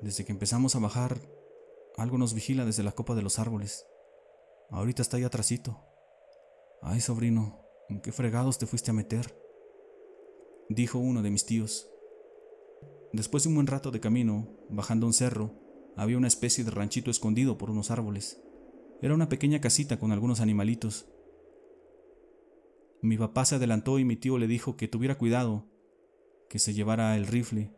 Desde 0.00 0.24
que 0.24 0.32
empezamos 0.32 0.74
a 0.74 0.80
bajar, 0.80 1.18
algo 1.96 2.18
nos 2.18 2.34
vigila 2.34 2.64
desde 2.64 2.82
la 2.82 2.92
copa 2.92 3.14
de 3.14 3.22
los 3.22 3.38
árboles. 3.38 3.86
Ahorita 4.70 5.02
está 5.02 5.16
ahí 5.16 5.24
atrásito. 5.24 5.80
Ay, 6.82 7.00
sobrino, 7.00 7.62
¿en 7.88 8.00
qué 8.00 8.12
fregados 8.12 8.58
te 8.58 8.66
fuiste 8.66 8.90
a 8.90 8.94
meter? 8.94 9.40
Dijo 10.68 10.98
uno 10.98 11.22
de 11.22 11.30
mis 11.30 11.46
tíos. 11.46 11.88
Después 13.14 13.44
de 13.44 13.48
un 13.48 13.54
buen 13.54 13.68
rato 13.68 13.92
de 13.92 14.00
camino, 14.00 14.48
bajando 14.68 15.06
un 15.06 15.12
cerro, 15.12 15.52
había 15.96 16.18
una 16.18 16.26
especie 16.26 16.64
de 16.64 16.72
ranchito 16.72 17.12
escondido 17.12 17.56
por 17.56 17.70
unos 17.70 17.92
árboles. 17.92 18.42
Era 19.00 19.14
una 19.14 19.28
pequeña 19.28 19.60
casita 19.60 20.00
con 20.00 20.10
algunos 20.10 20.40
animalitos. 20.40 21.06
Mi 23.02 23.16
papá 23.16 23.44
se 23.44 23.54
adelantó 23.54 24.00
y 24.00 24.04
mi 24.04 24.16
tío 24.16 24.36
le 24.36 24.48
dijo 24.48 24.76
que 24.76 24.88
tuviera 24.88 25.16
cuidado, 25.16 25.64
que 26.48 26.58
se 26.58 26.74
llevara 26.74 27.16
el 27.16 27.28
rifle, 27.28 27.70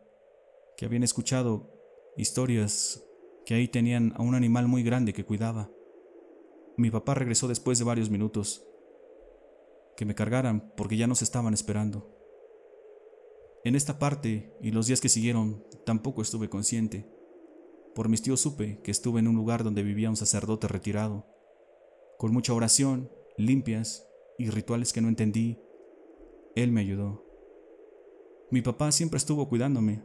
que 0.75 0.87
habían 0.87 1.03
escuchado 1.03 1.71
historias 2.17 3.03
que 3.45 3.53
ahí 3.53 3.67
tenían 3.67 4.13
a 4.15 4.23
un 4.23 4.33
animal 4.33 4.67
muy 4.67 4.81
grande 4.81 5.13
que 5.13 5.23
cuidaba. 5.23 5.69
Mi 6.77 6.89
papá 6.89 7.13
regresó 7.13 7.47
después 7.47 7.77
de 7.77 7.85
varios 7.85 8.09
minutos. 8.09 8.65
Que 9.95 10.05
me 10.05 10.15
cargaran 10.15 10.73
porque 10.75 10.97
ya 10.97 11.05
nos 11.05 11.21
estaban 11.21 11.53
esperando. 11.53 12.16
En 13.63 13.75
esta 13.75 13.99
parte 13.99 14.53
y 14.61 14.71
los 14.71 14.87
días 14.87 15.01
que 15.01 15.09
siguieron 15.09 15.63
tampoco 15.85 16.21
estuve 16.21 16.49
consciente. 16.49 17.09
Por 17.95 18.09
mis 18.09 18.21
tíos 18.21 18.41
supe 18.41 18.79
que 18.83 18.91
estuve 18.91 19.19
en 19.19 19.27
un 19.27 19.35
lugar 19.35 19.63
donde 19.63 19.83
vivía 19.83 20.09
un 20.09 20.15
sacerdote 20.15 20.67
retirado, 20.67 21.25
con 22.17 22.31
mucha 22.31 22.53
oración, 22.53 23.11
limpias 23.37 24.07
y 24.37 24.49
rituales 24.49 24.93
que 24.93 25.01
no 25.01 25.07
entendí. 25.07 25.59
Él 26.55 26.71
me 26.71 26.81
ayudó. 26.81 27.25
Mi 28.51 28.61
papá 28.61 28.91
siempre 28.91 29.17
estuvo 29.17 29.49
cuidándome, 29.49 30.03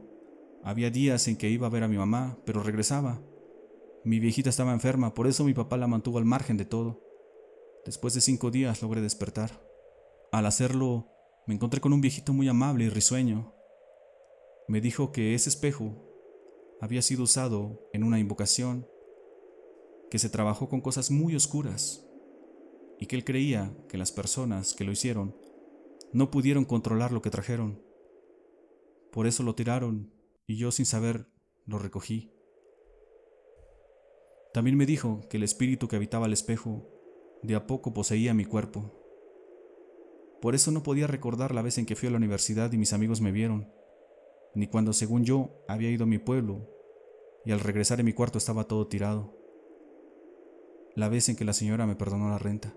había 0.64 0.90
días 0.90 1.26
en 1.26 1.36
que 1.36 1.50
iba 1.50 1.66
a 1.66 1.70
ver 1.70 1.82
a 1.82 1.88
mi 1.88 1.96
mamá, 1.96 2.38
pero 2.44 2.62
regresaba. 2.62 3.20
Mi 4.04 4.20
viejita 4.20 4.48
estaba 4.48 4.72
enferma, 4.72 5.12
por 5.12 5.26
eso 5.26 5.44
mi 5.44 5.54
papá 5.54 5.76
la 5.76 5.88
mantuvo 5.88 6.18
al 6.18 6.24
margen 6.24 6.56
de 6.56 6.64
todo. 6.64 7.00
Después 7.84 8.14
de 8.14 8.20
cinco 8.20 8.52
días 8.52 8.80
logré 8.80 9.00
despertar. 9.00 9.60
Al 10.30 10.46
hacerlo, 10.46 11.08
me 11.46 11.54
encontré 11.54 11.80
con 11.80 11.92
un 11.92 12.00
viejito 12.00 12.32
muy 12.32 12.48
amable 12.48 12.84
y 12.84 12.88
risueño. 12.88 13.52
Me 14.68 14.80
dijo 14.80 15.12
que 15.12 15.34
ese 15.34 15.48
espejo 15.48 16.12
había 16.80 17.02
sido 17.02 17.24
usado 17.24 17.88
en 17.92 18.04
una 18.04 18.18
invocación, 18.18 18.86
que 20.10 20.18
se 20.18 20.28
trabajó 20.28 20.68
con 20.68 20.80
cosas 20.80 21.10
muy 21.10 21.34
oscuras 21.34 22.06
y 22.98 23.06
que 23.06 23.16
él 23.16 23.24
creía 23.24 23.74
que 23.88 23.98
las 23.98 24.12
personas 24.12 24.74
que 24.74 24.84
lo 24.84 24.92
hicieron 24.92 25.34
no 26.12 26.30
pudieron 26.30 26.64
controlar 26.64 27.12
lo 27.12 27.22
que 27.22 27.30
trajeron. 27.30 27.82
Por 29.10 29.26
eso 29.26 29.42
lo 29.42 29.54
tiraron 29.54 30.12
y 30.46 30.56
yo 30.56 30.70
sin 30.70 30.86
saber 30.86 31.26
lo 31.66 31.78
recogí. 31.78 32.32
También 34.52 34.76
me 34.76 34.86
dijo 34.86 35.20
que 35.30 35.38
el 35.38 35.42
espíritu 35.44 35.88
que 35.88 35.96
habitaba 35.96 36.26
el 36.26 36.34
espejo 36.34 36.86
de 37.42 37.54
a 37.54 37.66
poco 37.66 37.94
poseía 37.94 38.34
mi 38.34 38.44
cuerpo. 38.44 39.01
Por 40.42 40.56
eso 40.56 40.72
no 40.72 40.82
podía 40.82 41.06
recordar 41.06 41.54
la 41.54 41.62
vez 41.62 41.78
en 41.78 41.86
que 41.86 41.94
fui 41.94 42.08
a 42.08 42.10
la 42.10 42.16
universidad 42.16 42.72
y 42.72 42.76
mis 42.76 42.92
amigos 42.92 43.20
me 43.20 43.30
vieron, 43.30 43.72
ni 44.56 44.66
cuando 44.66 44.92
según 44.92 45.24
yo 45.24 45.62
había 45.68 45.88
ido 45.88 46.02
a 46.02 46.08
mi 46.08 46.18
pueblo 46.18 46.68
y 47.44 47.52
al 47.52 47.60
regresar 47.60 48.00
en 48.00 48.06
mi 48.06 48.12
cuarto 48.12 48.38
estaba 48.38 48.64
todo 48.64 48.88
tirado. 48.88 49.38
La 50.96 51.08
vez 51.08 51.28
en 51.28 51.36
que 51.36 51.44
la 51.44 51.52
señora 51.52 51.86
me 51.86 51.94
perdonó 51.94 52.28
la 52.28 52.38
renta. 52.38 52.74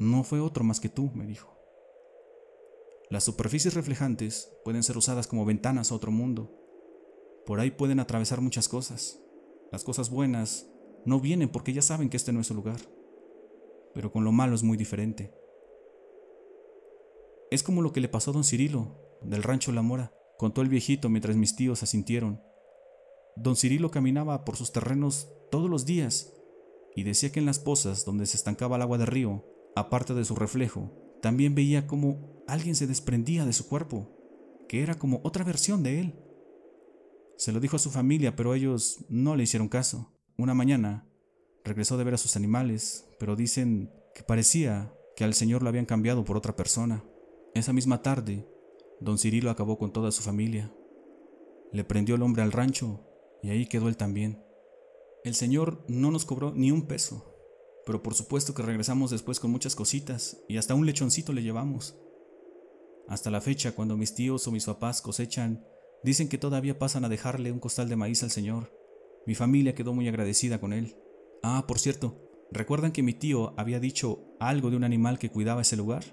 No 0.00 0.24
fue 0.24 0.40
otro 0.40 0.64
más 0.64 0.80
que 0.80 0.88
tú, 0.88 1.12
me 1.14 1.24
dijo. 1.24 1.56
Las 3.10 3.22
superficies 3.22 3.74
reflejantes 3.74 4.52
pueden 4.64 4.82
ser 4.82 4.98
usadas 4.98 5.28
como 5.28 5.44
ventanas 5.44 5.92
a 5.92 5.94
otro 5.94 6.10
mundo. 6.10 6.50
Por 7.46 7.60
ahí 7.60 7.70
pueden 7.70 8.00
atravesar 8.00 8.40
muchas 8.40 8.68
cosas. 8.68 9.20
Las 9.70 9.84
cosas 9.84 10.10
buenas 10.10 10.68
no 11.04 11.20
vienen 11.20 11.48
porque 11.48 11.72
ya 11.72 11.82
saben 11.82 12.10
que 12.10 12.16
este 12.16 12.32
no 12.32 12.40
es 12.40 12.48
su 12.48 12.54
lugar. 12.54 12.80
Pero 13.94 14.10
con 14.10 14.24
lo 14.24 14.32
malo 14.32 14.56
es 14.56 14.64
muy 14.64 14.76
diferente. 14.76 15.43
Es 17.50 17.62
como 17.62 17.82
lo 17.82 17.92
que 17.92 18.00
le 18.00 18.08
pasó 18.08 18.30
a 18.30 18.34
don 18.34 18.44
Cirilo, 18.44 19.18
del 19.22 19.42
rancho 19.42 19.72
La 19.72 19.82
Mora, 19.82 20.12
contó 20.38 20.62
el 20.62 20.68
viejito 20.68 21.08
mientras 21.08 21.36
mis 21.36 21.56
tíos 21.56 21.82
asintieron. 21.82 22.42
Don 23.36 23.56
Cirilo 23.56 23.90
caminaba 23.90 24.44
por 24.44 24.56
sus 24.56 24.72
terrenos 24.72 25.28
todos 25.50 25.68
los 25.68 25.86
días 25.86 26.32
y 26.94 27.02
decía 27.02 27.32
que 27.32 27.40
en 27.40 27.46
las 27.46 27.58
pozas 27.58 28.04
donde 28.04 28.26
se 28.26 28.36
estancaba 28.36 28.76
el 28.76 28.82
agua 28.82 28.98
del 28.98 29.08
río, 29.08 29.44
aparte 29.74 30.14
de 30.14 30.24
su 30.24 30.34
reflejo, 30.34 30.92
también 31.20 31.54
veía 31.54 31.86
como 31.86 32.42
alguien 32.46 32.76
se 32.76 32.86
desprendía 32.86 33.44
de 33.44 33.52
su 33.52 33.68
cuerpo, 33.68 34.10
que 34.68 34.82
era 34.82 34.94
como 34.94 35.20
otra 35.24 35.44
versión 35.44 35.82
de 35.82 36.00
él. 36.00 36.14
Se 37.36 37.52
lo 37.52 37.60
dijo 37.60 37.76
a 37.76 37.80
su 37.80 37.90
familia, 37.90 38.36
pero 38.36 38.54
ellos 38.54 39.04
no 39.08 39.34
le 39.34 39.42
hicieron 39.42 39.68
caso. 39.68 40.12
Una 40.36 40.54
mañana 40.54 41.08
regresó 41.64 41.96
de 41.96 42.04
ver 42.04 42.14
a 42.14 42.18
sus 42.18 42.36
animales, 42.36 43.08
pero 43.18 43.36
dicen 43.36 43.92
que 44.14 44.22
parecía 44.22 44.92
que 45.16 45.24
al 45.24 45.34
Señor 45.34 45.62
lo 45.62 45.68
habían 45.68 45.86
cambiado 45.86 46.24
por 46.24 46.36
otra 46.36 46.56
persona. 46.56 47.04
Esa 47.54 47.72
misma 47.72 48.02
tarde, 48.02 48.48
don 49.00 49.16
Cirilo 49.16 49.48
acabó 49.48 49.78
con 49.78 49.92
toda 49.92 50.10
su 50.10 50.22
familia. 50.22 50.74
Le 51.72 51.84
prendió 51.84 52.16
el 52.16 52.22
hombre 52.22 52.42
al 52.42 52.50
rancho 52.50 53.00
y 53.44 53.50
ahí 53.50 53.66
quedó 53.66 53.88
él 53.88 53.96
también. 53.96 54.42
El 55.22 55.36
Señor 55.36 55.84
no 55.86 56.10
nos 56.10 56.24
cobró 56.24 56.52
ni 56.52 56.72
un 56.72 56.88
peso, 56.88 57.32
pero 57.86 58.02
por 58.02 58.14
supuesto 58.14 58.54
que 58.54 58.62
regresamos 58.62 59.12
después 59.12 59.38
con 59.38 59.52
muchas 59.52 59.76
cositas 59.76 60.42
y 60.48 60.56
hasta 60.56 60.74
un 60.74 60.84
lechoncito 60.84 61.32
le 61.32 61.44
llevamos. 61.44 61.96
Hasta 63.06 63.30
la 63.30 63.40
fecha, 63.40 63.72
cuando 63.72 63.96
mis 63.96 64.16
tíos 64.16 64.48
o 64.48 64.50
mis 64.50 64.66
papás 64.66 65.00
cosechan, 65.00 65.64
dicen 66.02 66.28
que 66.28 66.38
todavía 66.38 66.78
pasan 66.78 67.04
a 67.04 67.08
dejarle 67.08 67.52
un 67.52 67.60
costal 67.60 67.88
de 67.88 67.94
maíz 67.94 68.24
al 68.24 68.32
Señor. 68.32 68.72
Mi 69.26 69.36
familia 69.36 69.76
quedó 69.76 69.94
muy 69.94 70.08
agradecida 70.08 70.58
con 70.58 70.72
él. 70.72 70.96
Ah, 71.44 71.66
por 71.68 71.78
cierto, 71.78 72.20
¿recuerdan 72.50 72.90
que 72.90 73.04
mi 73.04 73.14
tío 73.14 73.54
había 73.56 73.78
dicho 73.78 74.34
algo 74.40 74.70
de 74.70 74.76
un 74.76 74.82
animal 74.82 75.20
que 75.20 75.30
cuidaba 75.30 75.62
ese 75.62 75.76
lugar? 75.76 76.04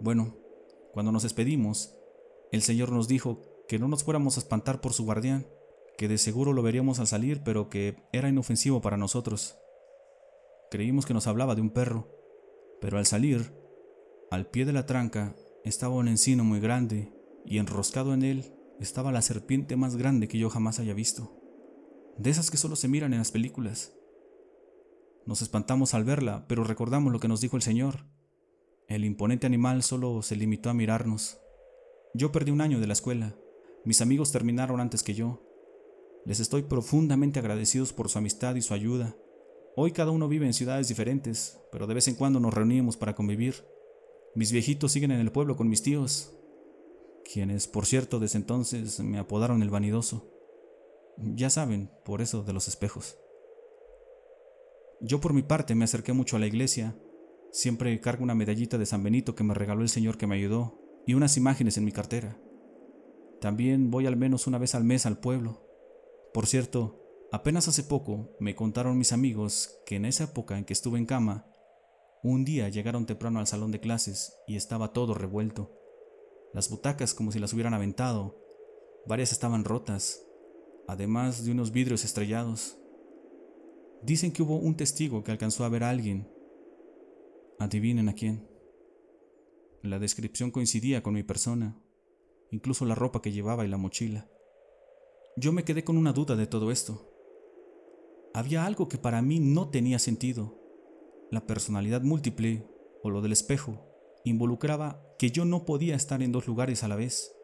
Bueno, 0.00 0.36
cuando 0.92 1.12
nos 1.12 1.24
despedimos, 1.24 1.94
el 2.52 2.62
Señor 2.62 2.92
nos 2.92 3.08
dijo 3.08 3.42
que 3.68 3.78
no 3.78 3.88
nos 3.88 4.04
fuéramos 4.04 4.36
a 4.36 4.40
espantar 4.40 4.80
por 4.80 4.92
su 4.92 5.04
guardián, 5.04 5.46
que 5.96 6.08
de 6.08 6.18
seguro 6.18 6.52
lo 6.52 6.62
veríamos 6.62 7.00
al 7.00 7.06
salir, 7.06 7.42
pero 7.44 7.68
que 7.68 7.96
era 8.12 8.28
inofensivo 8.28 8.80
para 8.80 8.96
nosotros. 8.96 9.58
Creímos 10.70 11.06
que 11.06 11.14
nos 11.14 11.26
hablaba 11.26 11.54
de 11.54 11.60
un 11.60 11.70
perro, 11.70 12.08
pero 12.80 12.98
al 12.98 13.06
salir, 13.06 13.52
al 14.30 14.46
pie 14.46 14.64
de 14.64 14.72
la 14.72 14.86
tranca 14.86 15.34
estaba 15.64 15.94
un 15.94 16.08
encino 16.08 16.44
muy 16.44 16.60
grande 16.60 17.12
y 17.44 17.58
enroscado 17.58 18.14
en 18.14 18.22
él 18.22 18.54
estaba 18.80 19.12
la 19.12 19.22
serpiente 19.22 19.76
más 19.76 19.96
grande 19.96 20.28
que 20.28 20.38
yo 20.38 20.50
jamás 20.50 20.78
haya 20.78 20.94
visto. 20.94 21.34
De 22.16 22.30
esas 22.30 22.50
que 22.50 22.56
solo 22.56 22.76
se 22.76 22.88
miran 22.88 23.12
en 23.12 23.18
las 23.18 23.32
películas. 23.32 23.92
Nos 25.26 25.42
espantamos 25.42 25.94
al 25.94 26.04
verla, 26.04 26.46
pero 26.48 26.64
recordamos 26.64 27.12
lo 27.12 27.20
que 27.20 27.28
nos 27.28 27.40
dijo 27.40 27.56
el 27.56 27.62
Señor. 27.62 28.04
El 28.88 29.04
imponente 29.04 29.46
animal 29.46 29.82
solo 29.82 30.22
se 30.22 30.34
limitó 30.34 30.70
a 30.70 30.74
mirarnos. 30.74 31.38
Yo 32.14 32.32
perdí 32.32 32.50
un 32.50 32.62
año 32.62 32.80
de 32.80 32.86
la 32.86 32.94
escuela. 32.94 33.36
Mis 33.84 34.00
amigos 34.00 34.32
terminaron 34.32 34.80
antes 34.80 35.02
que 35.02 35.12
yo. 35.12 35.42
Les 36.24 36.40
estoy 36.40 36.62
profundamente 36.62 37.38
agradecidos 37.38 37.92
por 37.92 38.08
su 38.08 38.16
amistad 38.16 38.54
y 38.54 38.62
su 38.62 38.72
ayuda. 38.72 39.14
Hoy 39.76 39.92
cada 39.92 40.10
uno 40.10 40.26
vive 40.26 40.46
en 40.46 40.54
ciudades 40.54 40.88
diferentes, 40.88 41.60
pero 41.70 41.86
de 41.86 41.94
vez 41.94 42.08
en 42.08 42.14
cuando 42.14 42.40
nos 42.40 42.54
reunimos 42.54 42.96
para 42.96 43.14
convivir. 43.14 43.62
Mis 44.34 44.52
viejitos 44.52 44.90
siguen 44.90 45.10
en 45.10 45.20
el 45.20 45.32
pueblo 45.32 45.54
con 45.56 45.68
mis 45.68 45.82
tíos, 45.82 46.34
quienes, 47.30 47.66
por 47.66 47.84
cierto, 47.84 48.18
desde 48.18 48.38
entonces 48.38 49.00
me 49.00 49.18
apodaron 49.18 49.62
el 49.62 49.68
vanidoso. 49.68 50.32
Ya 51.18 51.50
saben, 51.50 51.90
por 52.04 52.22
eso 52.22 52.42
de 52.42 52.54
los 52.54 52.68
espejos. 52.68 53.18
Yo 55.00 55.20
por 55.20 55.34
mi 55.34 55.42
parte 55.42 55.74
me 55.74 55.84
acerqué 55.84 56.14
mucho 56.14 56.36
a 56.36 56.38
la 56.38 56.46
iglesia. 56.46 56.96
Siempre 57.50 57.98
cargo 58.00 58.24
una 58.24 58.34
medallita 58.34 58.78
de 58.78 58.86
San 58.86 59.02
Benito 59.02 59.34
que 59.34 59.44
me 59.44 59.54
regaló 59.54 59.82
el 59.82 59.88
Señor 59.88 60.18
que 60.18 60.26
me 60.26 60.36
ayudó 60.36 60.80
y 61.06 61.14
unas 61.14 61.36
imágenes 61.36 61.78
en 61.78 61.84
mi 61.84 61.92
cartera. 61.92 62.38
También 63.40 63.90
voy 63.90 64.06
al 64.06 64.16
menos 64.16 64.46
una 64.46 64.58
vez 64.58 64.74
al 64.74 64.84
mes 64.84 65.06
al 65.06 65.18
pueblo. 65.18 65.64
Por 66.34 66.46
cierto, 66.46 67.02
apenas 67.32 67.68
hace 67.68 67.82
poco 67.82 68.36
me 68.40 68.54
contaron 68.54 68.98
mis 68.98 69.12
amigos 69.12 69.80
que 69.86 69.96
en 69.96 70.04
esa 70.04 70.24
época 70.24 70.58
en 70.58 70.64
que 70.64 70.72
estuve 70.72 70.98
en 70.98 71.06
cama, 71.06 71.46
un 72.22 72.44
día 72.44 72.68
llegaron 72.68 73.06
temprano 73.06 73.38
al 73.38 73.46
salón 73.46 73.70
de 73.70 73.80
clases 73.80 74.34
y 74.48 74.56
estaba 74.56 74.92
todo 74.92 75.14
revuelto. 75.14 75.72
Las 76.52 76.68
butacas 76.68 77.14
como 77.14 77.30
si 77.30 77.38
las 77.38 77.52
hubieran 77.52 77.74
aventado. 77.74 78.36
Varias 79.06 79.30
estaban 79.30 79.64
rotas, 79.64 80.22
además 80.88 81.44
de 81.44 81.52
unos 81.52 81.70
vidrios 81.70 82.04
estrellados. 82.04 82.76
Dicen 84.02 84.32
que 84.32 84.42
hubo 84.42 84.56
un 84.56 84.76
testigo 84.76 85.22
que 85.22 85.30
alcanzó 85.30 85.64
a 85.64 85.68
ver 85.68 85.84
a 85.84 85.90
alguien. 85.90 86.28
Adivinen 87.60 88.08
a 88.08 88.12
quién. 88.12 88.48
La 89.82 89.98
descripción 89.98 90.52
coincidía 90.52 91.02
con 91.02 91.14
mi 91.14 91.24
persona, 91.24 91.76
incluso 92.52 92.84
la 92.84 92.94
ropa 92.94 93.20
que 93.20 93.32
llevaba 93.32 93.64
y 93.64 93.68
la 93.68 93.76
mochila. 93.76 94.30
Yo 95.36 95.50
me 95.50 95.64
quedé 95.64 95.82
con 95.82 95.96
una 95.96 96.12
duda 96.12 96.36
de 96.36 96.46
todo 96.46 96.70
esto. 96.70 97.12
Había 98.32 98.64
algo 98.64 98.88
que 98.88 98.96
para 98.96 99.22
mí 99.22 99.40
no 99.40 99.70
tenía 99.70 99.98
sentido. 99.98 100.56
La 101.32 101.48
personalidad 101.48 102.02
múltiple, 102.02 102.64
o 103.02 103.10
lo 103.10 103.22
del 103.22 103.32
espejo, 103.32 103.84
involucraba 104.24 105.04
que 105.18 105.32
yo 105.32 105.44
no 105.44 105.64
podía 105.64 105.96
estar 105.96 106.22
en 106.22 106.30
dos 106.30 106.46
lugares 106.46 106.84
a 106.84 106.88
la 106.88 106.94
vez. 106.94 107.34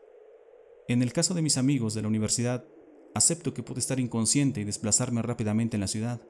En 0.86 1.02
el 1.02 1.12
caso 1.12 1.34
de 1.34 1.42
mis 1.42 1.58
amigos 1.58 1.92
de 1.92 2.02
la 2.02 2.08
universidad, 2.08 2.64
acepto 3.16 3.52
que 3.52 3.64
pude 3.64 3.80
estar 3.80 3.98
inconsciente 3.98 4.60
y 4.60 4.64
desplazarme 4.64 5.22
rápidamente 5.22 5.76
en 5.76 5.80
la 5.80 5.88
ciudad. 5.88 6.20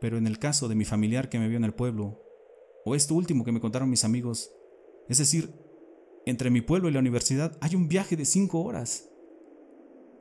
Pero 0.00 0.18
en 0.18 0.28
el 0.28 0.38
caso 0.38 0.68
de 0.68 0.76
mi 0.76 0.84
familiar 0.84 1.28
que 1.28 1.40
me 1.40 1.48
vio 1.48 1.56
en 1.56 1.64
el 1.64 1.74
pueblo, 1.74 2.27
o 2.84 2.94
esto 2.94 3.14
último 3.14 3.44
que 3.44 3.52
me 3.52 3.60
contaron 3.60 3.90
mis 3.90 4.04
amigos, 4.04 4.50
es 5.08 5.18
decir, 5.18 5.52
entre 6.26 6.50
mi 6.50 6.60
pueblo 6.60 6.88
y 6.88 6.92
la 6.92 6.98
universidad 6.98 7.56
hay 7.60 7.74
un 7.74 7.88
viaje 7.88 8.16
de 8.16 8.24
cinco 8.24 8.60
horas. 8.62 9.08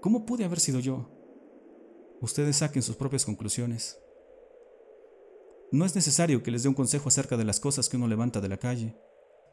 ¿Cómo 0.02 0.26
pude 0.26 0.46
haber 0.46 0.60
sido 0.60 0.80
yo? 0.80 1.10
Ustedes 2.22 2.58
saquen 2.58 2.82
sus 2.82 2.96
propias 2.96 3.26
conclusiones. 3.26 4.00
No 5.72 5.86
es 5.86 5.96
necesario 5.96 6.44
que 6.44 6.52
les 6.52 6.64
dé 6.64 6.70
un 6.70 6.76
consejo 6.76 7.10
acerca 7.10 7.36
de 7.36 7.44
las 7.44 7.60
cosas 7.60 7.90
que 7.90 7.98
uno 7.98 8.08
levanta 8.08 8.40
de 8.40 8.48
la 8.48 8.58
calle. 8.58 8.96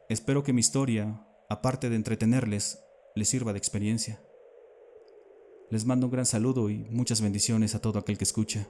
Espero 0.09 0.45
que 0.45 0.53
mi 0.53 0.61
historia, 0.61 1.27
aparte 1.49 1.91
de 1.91 1.97
entretenerles, 1.97 2.79
les 3.17 3.29
sirva 3.29 3.53
de 3.53 3.59
experiencia. 3.59 4.23
Les 5.71 5.85
mando 5.85 6.07
un 6.07 6.13
gran 6.13 6.27
saludo 6.27 6.71
y 6.71 6.85
muchas 6.91 7.21
bendiciones 7.21 7.75
a 7.75 7.81
todo 7.81 7.99
aquel 7.99 8.17
que 8.17 8.25
escucha. 8.25 8.69